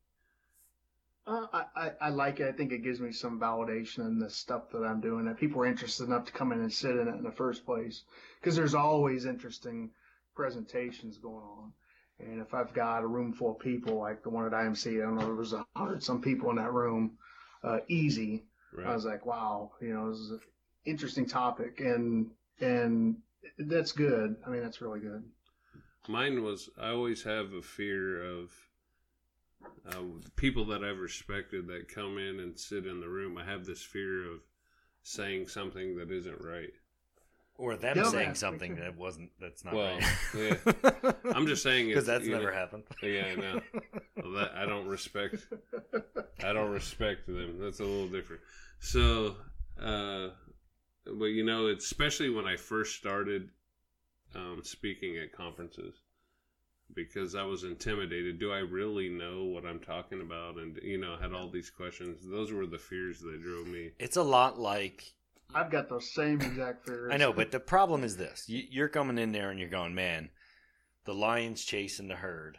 Uh, 1.27 1.47
I, 1.53 1.65
I, 1.77 1.93
I 2.01 2.09
like 2.11 2.41
it. 2.41 2.49
I 2.49 2.53
think 2.53 2.73
it 2.73 2.83
gives 2.83 3.01
me 3.01 3.13
some 3.13 3.41
validation 3.41 4.01
in 4.07 4.19
the 4.19 4.31
stuff 4.31 4.71
that 4.71 4.85
I'm 4.85 5.01
doing. 5.01 5.25
That 5.27 5.39
people 5.39 5.61
are 5.63 5.67
interested 5.67 6.05
enough 6.05 6.25
to 6.27 6.33
come 6.33 6.53
in 6.53 6.61
and 6.61 6.73
sit 6.73 6.97
in 6.97 7.09
it 7.09 7.15
in 7.17 7.23
the 7.25 7.33
first 7.33 7.65
place, 7.67 8.03
because 8.41 8.57
there's 8.57 8.75
always 8.75 9.27
interesting 9.27 9.91
presentations 10.35 11.19
going 11.19 11.45
on. 11.45 11.73
And 12.19 12.41
if 12.41 12.55
I've 12.55 12.73
got 12.73 13.03
a 13.03 13.07
room 13.07 13.33
full 13.33 13.53
of 13.53 13.59
people 13.59 13.99
like 13.99 14.23
the 14.23 14.31
one 14.31 14.47
at 14.47 14.53
IMC, 14.53 15.01
I 15.01 15.05
don't 15.05 15.17
know, 15.17 15.27
there 15.27 15.35
was 15.35 15.53
a 15.53 15.67
hundred 15.77 16.03
some 16.03 16.23
people 16.23 16.51
in 16.51 16.57
that 16.57 16.73
room, 16.73 17.19
uh, 17.63 17.79
easy. 17.89 18.45
I 18.85 18.95
was 18.95 19.05
like, 19.05 19.25
wow, 19.25 19.73
you 19.81 19.95
know, 19.95 20.11
this 20.11 20.19
is 20.19 20.31
an 20.31 20.41
interesting 20.85 21.27
topic, 21.27 21.81
and 21.81 22.31
and 22.61 23.17
that's 23.59 23.93
good. 23.93 24.37
I 24.47 24.51
mean, 24.51 24.63
that's 24.63 24.81
really 24.81 25.01
good. 25.01 25.25
Mine 26.09 26.43
was 26.43 26.69
I 26.79 26.91
always 26.91 27.23
have 27.23 27.53
a 27.53 27.63
fear 27.63 28.23
of 28.23 28.51
uh, 29.89 30.03
people 30.37 30.65
that 30.67 30.85
I've 30.85 30.99
respected 30.99 31.67
that 31.69 31.89
come 31.89 32.19
in 32.19 32.41
and 32.41 32.59
sit 32.59 32.87
in 32.87 33.01
the 33.01 33.09
room. 33.09 33.39
I 33.39 33.45
have 33.45 33.65
this 33.65 33.83
fear 33.83 34.31
of 34.31 34.41
saying 35.03 35.49
something 35.49 35.97
that 35.97 36.11
isn't 36.11 36.41
right. 36.43 36.73
Or 37.59 37.77
them 37.77 37.97
Yeah, 37.97 38.05
saying 38.05 38.27
man. 38.29 38.35
something 38.35 38.77
that 38.77 38.97
wasn't. 38.97 39.31
That's 39.41 39.65
not 39.65 39.75
Well, 39.75 39.99
right. 40.35 40.59
yeah. 40.65 41.13
I'm 41.35 41.47
just 41.47 41.63
saying 41.63 41.89
because 41.89 42.07
that's 42.07 42.27
never 42.27 42.51
know, 42.51 42.57
happened. 42.57 42.85
Yeah, 43.03 43.27
I 43.33 43.35
know. 43.37 43.61
Well, 44.23 44.33
that 44.33 44.53
I 44.57 44.67
don't 44.67 44.87
respect. 44.87 45.47
I 46.45 46.53
don't 46.53 46.71
respect 46.71 47.27
them. 47.27 47.59
That's 47.61 47.81
a 47.81 47.85
little 47.85 48.09
different. 48.09 48.43
So, 48.81 49.37
uh, 49.81 50.29
but 51.07 51.27
you 51.27 51.45
know, 51.45 51.69
especially 51.69 52.31
when 52.31 52.47
I 52.47 52.57
first 52.57 52.97
started 52.97 53.49
um, 54.35 54.61
speaking 54.63 55.17
at 55.17 55.33
conferences 55.33 55.95
because 56.95 57.35
I 57.35 57.43
was 57.43 57.65
intimidated. 57.65 58.39
Do 58.39 58.53
I 58.53 58.59
really 58.59 59.09
know 59.09 59.45
what 59.45 59.65
I'm 59.65 59.81
talking 59.81 60.21
about? 60.21 60.57
And 60.57 60.79
you 60.83 60.99
know, 60.99 61.17
had 61.21 61.33
all 61.33 61.49
these 61.51 61.71
questions. 61.71 62.21
Those 62.25 62.53
were 62.53 62.67
the 62.67 62.79
fears 62.79 63.21
that 63.21 63.43
drove 63.43 63.67
me. 63.67 63.93
It's 63.99 64.17
a 64.17 64.23
lot 64.23 64.59
like 64.59 65.13
I've 65.55 65.71
got 65.71 65.89
those 65.89 66.13
same 66.13 66.41
exact 66.41 66.87
fears. 66.87 67.13
I 67.13 67.17
know, 67.17 67.33
but 67.33 67.51
the 67.51 67.61
problem 67.61 68.05
is 68.05 68.17
this: 68.17 68.49
you, 68.49 68.63
you're 68.71 68.89
coming 68.89 69.19
in 69.19 69.33
there 69.33 69.51
and 69.51 69.59
you're 69.59 69.69
going, 69.69 69.95
"Man, 69.95 70.31
the 71.05 71.15
lion's 71.15 71.65
chasing 71.65 72.09
the 72.09 72.17
herd. 72.17 72.59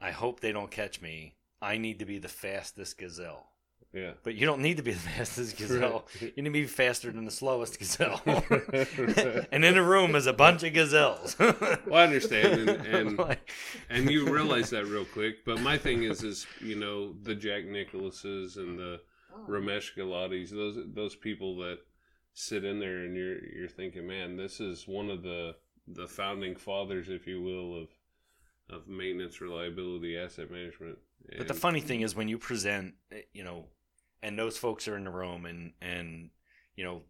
I 0.00 0.10
hope 0.10 0.40
they 0.40 0.52
don't 0.52 0.70
catch 0.70 1.00
me. 1.00 1.36
I 1.60 1.78
need 1.78 1.98
to 2.00 2.04
be 2.04 2.18
the 2.18 2.28
fastest 2.28 2.98
gazelle." 2.98 3.48
Yeah. 3.92 4.12
But 4.24 4.34
you 4.34 4.44
don't 4.46 4.60
need 4.60 4.76
to 4.76 4.82
be 4.82 4.92
the 4.92 4.98
fastest 5.16 5.56
gazelle. 5.56 6.06
Right. 6.20 6.32
You 6.36 6.42
need 6.42 6.50
to 6.50 6.52
be 6.52 6.66
faster 6.66 7.10
than 7.10 7.24
the 7.24 7.30
slowest 7.30 7.78
gazelle. 7.78 8.20
And 9.50 9.64
in 9.64 9.74
the 9.74 9.82
room 9.82 10.14
is 10.14 10.26
a 10.26 10.32
bunch 10.32 10.64
of 10.64 10.74
gazelles. 10.74 11.36
Well, 11.38 11.56
I 11.94 12.02
understand, 12.02 12.68
and, 12.68 13.18
and 13.18 13.36
and 13.88 14.10
you 14.10 14.28
realize 14.28 14.70
that 14.70 14.84
real 14.84 15.06
quick. 15.06 15.44
But 15.46 15.60
my 15.60 15.78
thing 15.78 16.02
is, 16.02 16.22
is 16.22 16.46
you 16.60 16.76
know, 16.76 17.14
the 17.22 17.34
Jack 17.34 17.64
Nicholses 17.64 18.58
and 18.58 18.78
the 18.78 19.00
Oh. 19.36 19.50
Ramesh 19.50 19.94
Gulatis, 19.96 20.50
those 20.50 20.76
those 20.94 21.14
people 21.14 21.56
that 21.58 21.78
sit 22.38 22.64
in 22.64 22.78
there, 22.78 22.98
and 22.98 23.16
you're 23.16 23.42
you're 23.44 23.68
thinking, 23.68 24.06
man, 24.06 24.36
this 24.36 24.60
is 24.60 24.86
one 24.86 25.10
of 25.10 25.22
the 25.22 25.56
the 25.88 26.06
founding 26.06 26.54
fathers, 26.54 27.08
if 27.08 27.26
you 27.26 27.42
will, 27.42 27.82
of 27.82 27.88
of 28.68 28.86
maintenance, 28.88 29.40
reliability, 29.40 30.16
asset 30.18 30.50
management. 30.50 30.98
But 31.38 31.48
the 31.48 31.54
funny 31.54 31.80
thing 31.80 32.02
is, 32.02 32.14
when 32.14 32.28
you 32.28 32.38
present, 32.38 32.94
eh, 33.10 33.22
you 33.32 33.42
know, 33.42 33.66
and 34.22 34.38
those 34.38 34.58
folks 34.58 34.86
are 34.86 34.96
in 34.96 35.04
the 35.04 35.10
room, 35.10 35.46
and 35.46 35.72
and 35.80 36.30
you 36.76 36.84
know, 36.84 37.02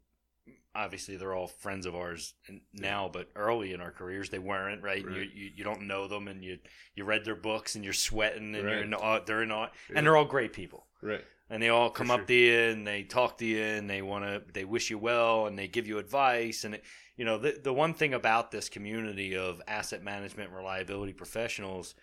obviously 0.75 1.17
they're 1.17 1.35
all 1.35 1.49
friends 1.49 1.87
of 1.87 1.95
ours 1.97 2.35
now, 2.73 3.11
but 3.13 3.29
early 3.35 3.73
in 3.73 3.81
our 3.81 3.91
careers 3.91 4.31
they 4.31 4.39
weren't, 4.39 4.83
right? 4.83 5.05
Right. 5.05 5.17
You, 5.17 5.23
you 5.35 5.51
you 5.57 5.65
don't 5.65 5.87
know 5.89 6.07
them, 6.07 6.29
and 6.29 6.45
you 6.45 6.59
you 6.95 7.05
read 7.05 7.25
their 7.25 7.35
books, 7.35 7.75
and 7.75 7.83
you're 7.83 7.93
sweating, 7.95 8.55
and 8.55 8.65
you're 8.65 8.77
Right. 8.77 8.85
in 8.85 8.95
awe, 8.95 9.21
they're 9.25 9.43
in 9.43 9.51
awe, 9.51 9.71
Yeah. 9.91 9.97
and 9.99 10.07
they're 10.07 10.17
all 10.17 10.25
great 10.25 10.53
people 10.53 10.87
Right. 11.03 11.25
And 11.49 11.63
they 11.63 11.69
all 11.69 11.91
come 11.91 12.09
For 12.09 12.15
up 12.15 12.27
to 12.27 12.35
you 12.35 12.59
and 12.59 12.87
they 12.87 13.03
talk 13.03 13.39
to 13.39 13.47
you 13.47 13.63
and 13.63 13.89
they 13.89 14.03
want 14.03 14.25
to 14.25 14.43
they 14.53 14.65
wish 14.65 14.91
you 14.91 14.99
well 14.99 15.47
and 15.47 15.59
they 15.59 15.69
give 15.69 15.87
you 15.87 15.99
advice. 15.99 16.65
And 16.65 16.75
it, 16.75 16.85
you 17.17 17.25
know 17.25 17.39
the 17.39 17.59
the 17.63 17.73
one 17.73 17.95
thing 17.95 18.15
about 18.15 18.51
this 18.51 18.69
community 18.69 19.37
of 19.37 19.61
asset 19.67 20.03
management 20.03 20.51
reliability 20.51 21.13
professionals 21.13 21.95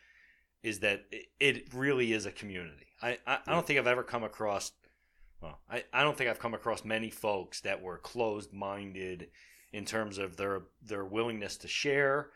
is 0.61 0.79
that 0.79 1.05
it, 1.11 1.25
it 1.39 1.73
really 1.73 2.13
is 2.13 2.25
a 2.25 2.31
community. 2.31 2.87
I, 3.01 3.17
I 3.27 3.39
I 3.45 3.51
don't 3.51 3.65
think 3.65 3.79
I've 3.79 3.87
ever 3.87 4.03
come 4.03 4.23
across 4.23 4.71
well 5.41 5.59
I, 5.69 5.83
I 5.93 6.03
don't 6.03 6.17
think 6.17 6.29
I've 6.29 6.39
come 6.39 6.53
across 6.53 6.85
many 6.85 7.09
folks 7.09 7.61
that 7.61 7.81
were 7.81 7.97
closed 7.97 8.53
minded 8.53 9.29
in 9.73 9.85
terms 9.85 10.17
of 10.17 10.37
their 10.37 10.63
their 10.81 11.03
willingness 11.03 11.57
to 11.57 11.67
share 11.67 12.29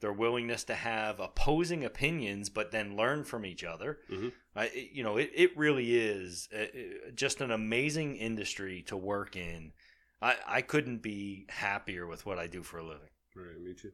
their 0.00 0.12
willingness 0.12 0.64
to 0.64 0.74
have 0.74 1.20
opposing 1.20 1.84
opinions 1.84 2.48
but 2.50 2.70
then 2.72 2.96
learn 2.96 3.22
from 3.24 3.44
each 3.44 3.62
other 3.64 3.98
Mhm. 4.10 4.32
I, 4.56 4.88
you 4.92 5.04
know, 5.04 5.16
it, 5.16 5.30
it 5.32 5.56
really 5.56 5.94
is 5.96 6.48
uh, 6.52 6.62
uh, 6.62 7.10
just 7.14 7.40
an 7.40 7.52
amazing 7.52 8.16
industry 8.16 8.82
to 8.88 8.96
work 8.96 9.36
in. 9.36 9.72
I, 10.20 10.34
I 10.44 10.60
couldn't 10.62 11.02
be 11.02 11.46
happier 11.48 12.04
with 12.04 12.26
what 12.26 12.36
I 12.40 12.48
do 12.48 12.64
for 12.64 12.78
a 12.78 12.82
living. 12.82 13.10
Right. 13.36 13.60
Me 13.62 13.74
too. 13.74 13.92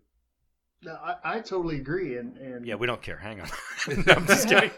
No, 0.82 0.94
I, 0.94 1.16
I 1.36 1.40
totally 1.40 1.76
agree, 1.76 2.16
and 2.16 2.38
and 2.38 2.64
Yeah, 2.66 2.76
we 2.76 2.86
don't 2.86 3.02
care. 3.02 3.18
Hang 3.18 3.42
on. 3.42 3.48
no, 4.06 4.12
I'm 4.14 4.26
just 4.26 4.48
kidding. 4.48 4.70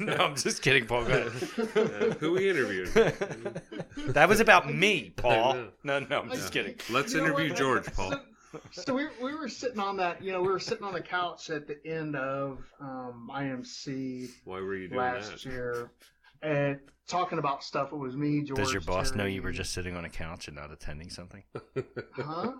no, 0.00 0.14
I'm 0.16 0.36
just 0.36 0.62
kidding, 0.62 0.86
Paul. 0.86 1.04
Go 1.04 1.12
ahead. 1.12 1.32
Uh, 1.76 2.14
who 2.18 2.32
we 2.32 2.48
interviewed? 2.50 2.88
That 4.08 4.28
was 4.28 4.40
about 4.40 4.72
me, 4.72 5.10
Paul. 5.16 5.54
No, 5.84 6.00
no, 6.00 6.20
I'm 6.20 6.30
just 6.30 6.54
Yeah. 6.54 6.62
kidding. 6.62 6.80
Let's 6.90 7.12
You 7.14 7.20
interview? 7.20 7.54
George, 7.54 7.86
Paul. 7.94 8.14
So, 8.52 8.60
so 8.70 8.94
we, 8.94 9.06
we 9.22 9.34
were 9.34 9.48
sitting 9.48 9.78
on 9.78 9.96
that, 9.98 10.22
you 10.22 10.32
know, 10.32 10.40
we 10.40 10.48
were 10.48 10.58
sitting 10.60 10.84
on 10.84 10.92
the 10.94 11.00
couch 11.02 11.50
at 11.50 11.66
the 11.66 11.78
end 11.86 12.16
of 12.16 12.58
um, 12.80 13.30
IMC 13.32 14.30
Why 14.44 14.60
were 14.60 14.74
you 14.74 14.88
doing 14.88 14.98
last 14.98 15.44
that? 15.44 15.44
year 15.44 15.90
and 16.42 16.78
talking 17.06 17.38
about 17.38 17.62
stuff. 17.64 17.92
It 17.92 17.96
was 17.96 18.16
me, 18.16 18.42
George. 18.42 18.58
Does 18.58 18.72
your 18.72 18.80
boss 18.82 19.14
know 19.14 19.24
you 19.26 19.42
were 19.42 19.52
just 19.52 19.72
sitting 19.72 19.96
on 19.96 20.04
a 20.04 20.08
couch 20.08 20.46
and 20.48 20.56
not 20.56 20.70
attending 20.72 21.10
something? 21.10 21.42
Huh? 22.14 22.52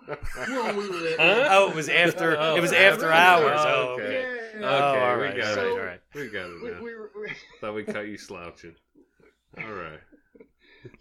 Well, 0.47 0.77
we 0.77 0.89
were 0.89 1.09
Huh? 1.17 1.47
Oh, 1.49 1.69
it 1.69 1.75
was 1.75 1.89
after. 1.89 2.37
Oh, 2.39 2.55
it 2.55 2.61
was 2.61 2.71
after? 2.73 3.11
after 3.11 3.11
hours. 3.11 3.59
Oh, 3.59 3.87
Oh, 3.89 3.93
okay. 3.93 4.03
okay. 4.03 4.59
Yeah. 4.59 4.65
Okay, 4.65 4.99
Oh, 4.99 5.03
all 5.03 5.17
we 5.19 5.39
got 5.41 5.57
all 5.57 5.65
it. 5.65 5.71
all 5.71 5.85
right. 5.85 6.01
We 6.13 6.27
got 6.29 6.49
it 6.49 6.61
We, 6.63 6.71
now. 6.71 6.81
we 6.83 6.95
were, 6.95 7.11
we, 7.19 7.27
Thought 7.61 7.75
we 7.75 7.83
caught 7.83 8.07
you 8.07 8.17
slouching. 8.17 8.75
All 9.57 9.71
right. 9.71 9.99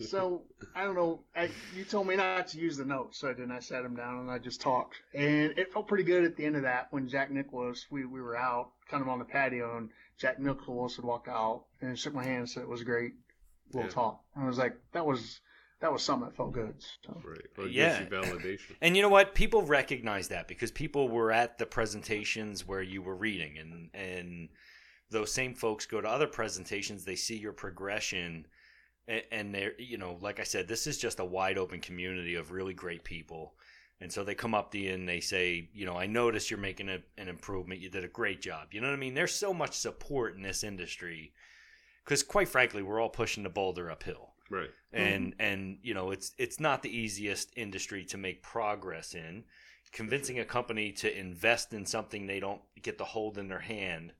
So 0.01 0.43
I 0.75 0.85
don't 0.85 0.95
know. 0.95 1.21
I, 1.37 1.51
you 1.77 1.85
told 1.85 2.07
me 2.07 2.17
not 2.17 2.49
to 2.49 2.59
use 2.59 2.77
the 2.77 2.85
notes, 2.85 3.19
so 3.19 3.29
I 3.29 3.33
didn't. 3.33 3.53
I 3.53 3.61
sat 3.61 3.85
him 3.85 3.95
down 3.97 4.19
and 4.21 4.31
I 4.31 4.39
just 4.39 4.61
talked, 4.61 4.97
and 5.15 5.57
it 5.59 5.73
felt 5.73 5.89
pretty 5.89 6.05
good 6.05 6.25
at 6.25 6.37
the 6.37 6.45
end 6.45 6.57
of 6.57 6.63
that 6.63 6.89
when 6.91 7.09
Jack 7.09 7.31
Nicholas. 7.31 7.87
We 7.91 8.05
we 8.05 8.21
were 8.21 8.37
out, 8.37 8.71
kind 8.91 9.03
of 9.03 9.09
on 9.09 9.19
the 9.19 9.25
patio, 9.25 9.77
and 9.77 9.91
Jack 10.19 10.39
Nicholas 10.39 10.97
had 10.97 11.05
walked 11.05 11.29
out 11.29 11.65
and 11.81 11.99
shook 11.99 12.15
my 12.15 12.25
hand 12.25 12.39
and 12.39 12.51
said 12.51 12.63
it 12.63 12.69
was 12.69 12.83
great. 12.83 13.13
We'll 13.73 13.85
Yeah. 13.85 13.91
talk. 13.91 14.25
And 14.35 14.45
I 14.45 14.47
was 14.49 14.59
like, 14.59 14.77
that 14.93 15.05
was 15.07 15.41
that 15.81 15.93
was 15.93 16.03
something 16.03 16.29
that 16.29 16.37
felt 16.37 16.53
good. 16.53 16.75
So. 17.07 17.21
Right. 17.25 17.47
Well, 17.57 17.69
Yeah. 17.69 18.05
validation. 18.07 18.75
And 18.81 18.97
you 18.97 19.03
know 19.03 19.09
what? 19.09 19.35
People 19.37 19.63
recognize 19.63 20.27
that 20.29 20.49
because 20.49 20.73
people 20.73 21.09
were 21.09 21.31
at 21.31 21.59
the 21.59 21.67
presentations 21.67 22.67
where 22.67 22.83
you 22.83 23.01
were 23.01 23.15
reading, 23.15 23.59
and 23.59 23.91
and 23.95 24.49
those 25.11 25.33
same 25.33 25.55
folks 25.55 25.87
go 25.87 26.01
to 26.01 26.09
other 26.09 26.27
presentations. 26.27 27.05
They 27.05 27.15
see 27.17 27.37
your 27.37 27.53
progression, 27.53 28.47
and, 29.09 29.23
and 29.33 29.55
they're 29.55 29.73
you 29.79 29.99
know, 29.99 30.19
like 30.21 30.39
I 30.39 30.45
said, 30.45 30.69
this 30.69 30.87
is 30.87 30.99
just 30.99 31.19
a 31.19 31.25
wide 31.25 31.59
open 31.59 31.81
community 31.81 32.37
of 32.37 32.53
really 32.53 32.75
great 32.75 33.03
people. 33.03 33.55
And 34.01 34.13
so 34.13 34.23
they 34.23 34.37
come 34.37 34.55
up 34.55 34.71
to 34.71 34.79
you 34.79 34.93
and 34.95 35.09
they 35.09 35.19
say, 35.19 35.69
you 35.75 35.85
know, 35.85 35.97
I 35.97 36.07
noticed 36.07 36.53
you're 36.53 36.61
making 36.61 36.89
a, 36.89 36.99
an 37.17 37.27
improvement. 37.27 37.81
You 37.81 37.91
did 37.91 38.05
a 38.05 38.09
great 38.09 38.41
job. 38.41 38.69
You 38.71 38.81
know 38.81 38.87
what 38.87 38.95
I 38.95 38.99
mean? 38.99 39.15
There's 39.15 39.35
so 39.35 39.53
much 39.53 39.75
support 39.75 40.37
in 40.37 40.43
this 40.43 40.63
industry 40.63 41.33
because, 42.05 42.23
quite 42.23 42.49
frankly, 42.49 42.83
we're 42.83 43.01
all 43.01 43.09
pushing 43.09 43.43
the 43.43 43.49
boulder 43.49 43.91
uphill 43.91 44.29
Right. 44.51 44.71
and 44.93 45.33
mm-hmm. 45.33 45.43
and 45.43 45.79
you 45.83 45.93
know 45.93 46.11
it's 46.11 46.33
it's 46.39 46.59
not 46.59 46.83
the 46.83 46.97
easiest 46.97 47.53
industry 47.57 48.05
to 48.07 48.17
make 48.17 48.43
progress 48.43 49.15
in 49.15 49.45
convincing 49.93 50.39
a 50.39 50.45
company 50.45 50.93
to 50.93 51.19
invest 51.19 51.73
in 51.73 51.85
something 51.85 52.27
they 52.27 52.41
don't 52.41 52.61
get 52.83 52.99
to 52.99 53.05
hold 53.05 53.37
in 53.39 53.49
their 53.49 53.59
hand 53.59 54.13
a- 54.13 54.18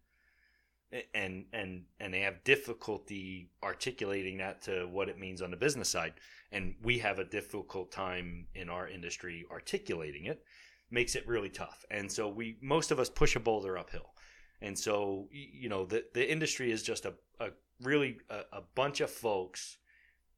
and 1.15 1.45
and 1.53 1.83
and 2.01 2.15
they 2.15 2.21
have 2.21 2.45
difficulty 2.45 3.51
articulating 3.63 4.39
that 4.39 4.63
to 4.63 4.89
what 4.91 5.09
it 5.09 5.19
means 5.19 5.43
on 5.43 5.51
the 5.51 5.57
business 5.57 5.89
side. 5.89 6.15
And 6.51 6.75
we 6.83 6.99
have 6.99 7.19
a 7.19 7.25
difficult 7.25 7.93
time 7.93 8.47
in 8.55 8.71
our 8.71 8.89
industry 8.89 9.45
articulating 9.51 10.27
it. 10.27 10.43
Makes 10.91 11.15
it 11.15 11.29
really 11.29 11.51
tough. 11.51 11.85
And 11.91 12.11
so 12.11 12.29
we 12.29 12.57
most 12.63 12.91
of 12.91 12.99
us 12.99 13.11
push 13.11 13.37
a 13.37 13.41
boulder 13.41 13.77
uphill. 13.77 14.15
And 14.61 14.79
so 14.79 15.29
you 15.31 15.69
know 15.69 15.85
the 15.85 16.05
the 16.15 16.31
industry 16.31 16.73
is 16.73 16.83
just 16.83 17.05
a, 17.05 17.15
a 17.39 17.51
really 17.83 18.19
a, 18.31 18.41
a 18.53 18.63
bunch 18.75 19.01
of 19.01 19.11
folks 19.11 19.79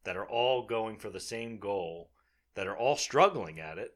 that 0.05 0.17
are 0.17 0.27
all 0.27 0.67
going 0.67 0.97
for 0.97 1.11
the 1.11 1.21
same 1.21 1.59
goal, 1.59 2.11
that 2.55 2.67
are 2.67 2.77
all 2.77 2.97
struggling 2.97 3.61
at 3.61 3.79
it. 3.79 3.93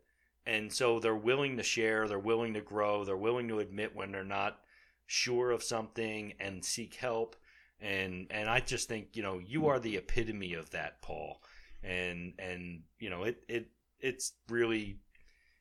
And 0.46 0.70
so 0.70 1.00
they're 1.00 1.16
willing 1.16 1.56
to 1.56 1.62
share, 1.62 2.06
they're 2.06 2.18
willing 2.18 2.54
to 2.54 2.60
grow, 2.60 3.04
they're 3.04 3.16
willing 3.16 3.48
to 3.48 3.60
admit 3.60 3.96
when 3.96 4.12
they're 4.12 4.24
not 4.24 4.58
sure 5.06 5.50
of 5.50 5.62
something 5.62 6.34
and 6.40 6.64
seek 6.64 6.94
help. 6.94 7.36
And 7.80 8.26
and 8.30 8.48
I 8.48 8.60
just 8.60 8.88
think, 8.88 9.08
you 9.14 9.22
know, 9.22 9.38
you 9.38 9.66
are 9.66 9.78
the 9.78 9.96
epitome 9.96 10.54
of 10.54 10.70
that, 10.70 11.02
Paul. 11.02 11.40
And 11.82 12.34
and 12.38 12.82
you 12.98 13.10
know, 13.10 13.24
it 13.24 13.42
it 13.48 13.70
it's 14.00 14.32
really 14.48 14.98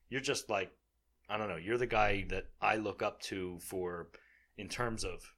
you're 0.09 0.21
just 0.21 0.49
like 0.49 0.71
I 1.29 1.37
don't 1.37 1.49
know, 1.49 1.57
you're 1.57 1.77
the 1.77 1.87
guy 1.87 2.25
that 2.29 2.45
I 2.61 2.75
look 2.75 3.01
up 3.01 3.21
to 3.23 3.57
for 3.59 4.09
in 4.57 4.67
terms 4.67 5.03
of 5.03 5.33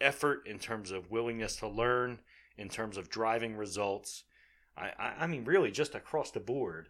effort, 0.00 0.46
in 0.46 0.58
terms 0.58 0.90
of 0.90 1.10
willingness 1.10 1.56
to 1.56 1.68
learn, 1.68 2.20
in 2.56 2.68
terms 2.68 2.96
of 2.96 3.10
driving 3.10 3.56
results. 3.56 4.24
I, 4.76 4.92
I, 4.98 5.14
I 5.20 5.26
mean, 5.26 5.44
really, 5.44 5.70
just 5.70 5.94
across 5.94 6.30
the 6.30 6.40
board, 6.40 6.88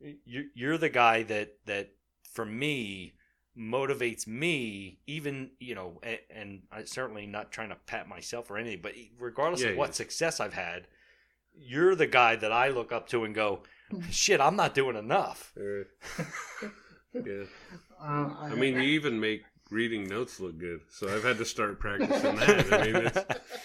you, 0.00 0.46
you're 0.54 0.78
the 0.78 0.88
guy 0.88 1.22
that 1.24 1.56
that 1.66 1.90
for 2.32 2.44
me 2.44 3.14
motivates 3.58 4.26
me. 4.26 4.98
Even 5.06 5.50
you 5.58 5.74
know, 5.74 6.00
and, 6.02 6.18
and 6.30 6.62
I 6.70 6.84
certainly 6.84 7.26
not 7.26 7.50
trying 7.52 7.70
to 7.70 7.76
pat 7.86 8.08
myself 8.08 8.50
or 8.50 8.58
anything, 8.58 8.80
but 8.82 8.92
regardless 9.18 9.62
Yeah, 9.62 9.70
of 9.70 9.76
what 9.76 9.88
yeah. 9.90 9.94
success 9.94 10.40
I've 10.40 10.54
had, 10.54 10.86
you're 11.54 11.94
the 11.94 12.06
guy 12.06 12.36
that 12.36 12.52
I 12.52 12.68
look 12.68 12.92
up 12.92 13.08
to 13.08 13.24
and 13.24 13.34
go, 13.34 13.62
"Shit, 14.10 14.40
I'm 14.40 14.56
not 14.56 14.74
doing 14.74 14.96
enough." 14.96 15.52
Uh, 15.56 15.84
yeah. 17.14 17.44
Uh, 18.00 18.30
I 18.40 18.54
mean, 18.54 18.74
you 18.74 18.82
even 18.82 19.18
make 19.18 19.42
reading 19.70 20.08
notes 20.08 20.40
look 20.40 20.58
good. 20.58 20.80
So 20.90 21.08
I've 21.14 21.22
had 21.22 21.38
to 21.38 21.44
start 21.44 21.78
practicing 21.78 22.36
that. 22.36 22.72
I 22.72 22.84
mean, 22.86 22.96
it's, 22.96 23.16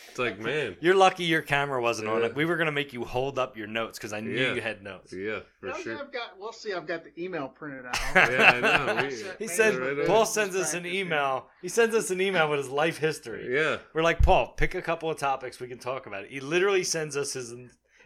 it's 0.10 0.20
like, 0.20 0.40
man. 0.40 0.76
You're 0.82 0.96
lucky 0.96 1.24
your 1.24 1.42
camera 1.42 1.82
wasn't 1.82 2.10
on 2.10 2.22
Yeah. 2.22 2.28
it. 2.28 2.36
We 2.36 2.46
were 2.46 2.58
gonna 2.58 2.72
make 2.72 2.94
you 2.94 3.04
hold 3.04 3.40
up 3.40 3.56
your 3.58 3.68
notes 3.68 3.98
because 3.98 4.14
I 4.14 4.20
knew 4.20 4.32
Yeah. 4.32 4.54
you 4.54 4.62
had 4.62 4.84
notes. 4.84 5.14
Yeah, 5.14 5.40
for 5.60 5.68
Now 5.68 5.74
sure. 5.78 6.00
I've 6.00 6.12
got. 6.12 6.38
We'll 6.40 6.52
see. 6.54 6.74
I've 6.74 6.86
got 6.88 7.04
the 7.04 7.12
email 7.22 7.48
printed 7.48 7.86
out. 7.86 7.98
Yeah, 8.16 8.52
I 8.54 8.60
know. 8.96 9.04
We- 9.08 9.16
He 9.16 9.24
maybe 9.40 9.48
said 9.48 9.76
right 9.76 9.96
for 9.96 10.02
on. 10.02 10.08
Paul 10.08 10.26
sends 10.26 10.56
us 10.56 10.74
an 10.74 10.86
email. 10.86 11.48
He 11.62 11.70
sends 11.70 11.96
us 11.96 12.12
an 12.12 12.20
email 12.22 12.50
with 12.50 12.60
his 12.60 12.70
life 12.70 12.98
history. 12.98 13.54
Yeah. 13.56 13.78
We're 13.94 14.04
like, 14.04 14.22
Paul, 14.22 14.54
pick 14.58 14.76
a 14.76 14.82
couple 14.82 15.10
of 15.10 15.18
topics 15.18 15.60
we 15.60 15.68
can 15.68 15.80
talk 15.80 16.06
about. 16.06 16.26
He 16.28 16.40
literally 16.40 16.84
sends 16.84 17.16
us 17.18 17.34
his 17.34 17.54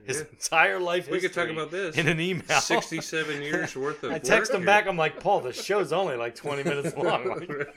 his 0.06 0.18
Yeah. 0.20 0.26
entire 0.32 0.80
life 0.80 1.10
We 1.10 1.20
could 1.20 1.34
talk 1.34 1.50
about 1.50 1.72
this. 1.72 1.98
in 1.98 2.08
an 2.08 2.20
email. 2.20 2.60
67 2.60 3.42
years 3.42 3.76
worth 3.76 4.04
of 4.04 4.12
I 4.12 4.20
text 4.20 4.52
work 4.52 4.60
him 4.62 4.66
back. 4.66 4.88
I'm 4.88 4.98
like, 4.98 5.20
Paul, 5.20 5.42
the 5.42 5.54
show's 5.54 5.92
only 5.92 6.16
like 6.16 6.36
20 6.36 6.64
minutes 6.64 6.96
long. 6.96 7.42
here. 7.48 7.74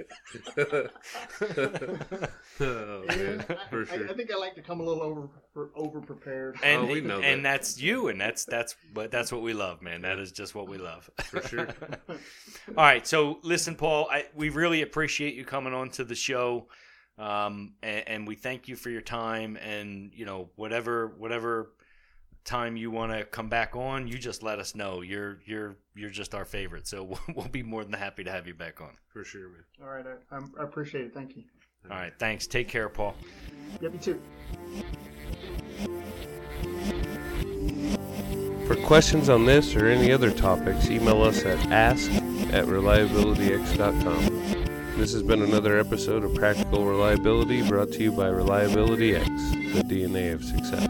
oh, 2.61 3.04
man, 3.09 3.44
I, 3.48 3.68
for 3.70 3.83
I- 3.83 3.96
sure. 3.96 4.11
I 4.11 4.12
think 4.14 4.30
I 4.33 4.38
like 4.38 4.54
to 4.54 4.62
come 4.62 4.80
a 4.80 4.85
little 4.85 5.02
over 5.02 5.28
over 5.74 6.00
prepared. 6.00 6.56
and 6.62 6.83
Oh, 6.83 6.87
we 6.87 7.00
know 7.00 7.20
and 7.20 7.44
that. 7.44 7.59
that's 7.59 7.80
you, 7.80 8.09
and 8.09 8.20
that's 8.20 8.44
that's 8.44 8.76
but 8.94 9.11
that's 9.11 9.33
what 9.33 9.42
we 9.42 9.52
love, 9.52 9.83
man. 9.83 10.02
That 10.02 10.18
is 10.18 10.33
just 10.33 10.54
what 10.54 10.68
we 10.68 10.78
love. 10.78 11.11
For 11.24 11.42
sure. 11.42 11.68
All 12.09 12.16
right, 12.76 13.06
so 13.06 13.38
listen, 13.42 13.74
Paul, 13.74 14.09
I, 14.11 14.26
we 14.35 14.48
really 14.50 14.83
appreciate 14.83 15.35
you 15.35 15.44
coming 15.44 15.74
on 15.74 15.90
to 15.90 16.04
the 16.04 16.14
show, 16.14 16.68
um, 17.18 17.74
and, 17.83 18.09
and 18.09 18.28
we 18.28 18.37
thank 18.37 18.68
you 18.68 18.76
for 18.76 18.90
your 18.90 19.00
time. 19.02 19.56
And 19.56 20.12
you 20.14 20.24
know, 20.24 20.50
whatever 20.56 21.09
whatever 21.18 21.72
time 22.44 22.76
you 22.76 22.90
want 22.90 23.12
to 23.12 23.24
come 23.24 23.48
back 23.48 23.76
on, 23.76 24.09
you 24.09 24.18
just 24.18 24.42
let 24.42 24.59
us 24.59 24.74
know. 24.74 25.00
You're 25.03 25.38
you're 25.46 25.76
you're 25.94 26.11
just 26.11 26.35
our 26.35 26.44
favorite, 26.44 26.87
so 26.87 27.05
we'll, 27.05 27.20
we'll 27.35 27.48
be 27.48 27.62
more 27.62 27.85
than 27.85 27.92
happy 27.92 28.24
to 28.24 28.31
have 28.31 28.46
you 28.46 28.55
back 28.55 28.81
on. 28.81 28.90
For 29.12 29.24
sure, 29.24 29.48
man. 29.48 29.64
All 29.83 29.90
right, 29.90 30.05
I, 30.07 30.35
I'm- 30.35 30.53
I 30.59 30.64
appreciate 30.64 31.05
it. 31.07 31.14
Thank 31.14 31.37
you. 31.37 31.44
All 31.90 31.96
right, 31.96 32.12
thanks. 32.18 32.46
Take 32.46 32.68
care, 32.68 32.88
Paul. 32.90 33.14
Yep, 33.81 33.92
you 33.94 33.98
too. 33.98 34.20
For 38.66 38.76
questions 38.76 39.29
on 39.29 39.46
this 39.46 39.74
or 39.74 39.87
any 39.88 40.12
other 40.12 40.31
topics, 40.31 40.90
email 40.90 41.22
us 41.22 41.44
at 41.44 41.59
ask 41.72 42.11
at 42.53 42.66
reliabilityx.com. 42.66 44.98
This 44.98 45.12
has 45.14 45.22
been 45.22 45.42
another 45.42 45.79
episode 45.79 46.24
of 46.24 46.35
Practical 46.35 46.85
Reliability 46.85 47.66
brought 47.66 47.90
to 47.92 48.03
you 48.03 48.12
by 48.12 48.29
Reliability 48.29 49.16
X, 49.16 49.26
the 49.26 49.83
DNA 49.83 50.35
of 50.35 50.44
success. 50.44 50.87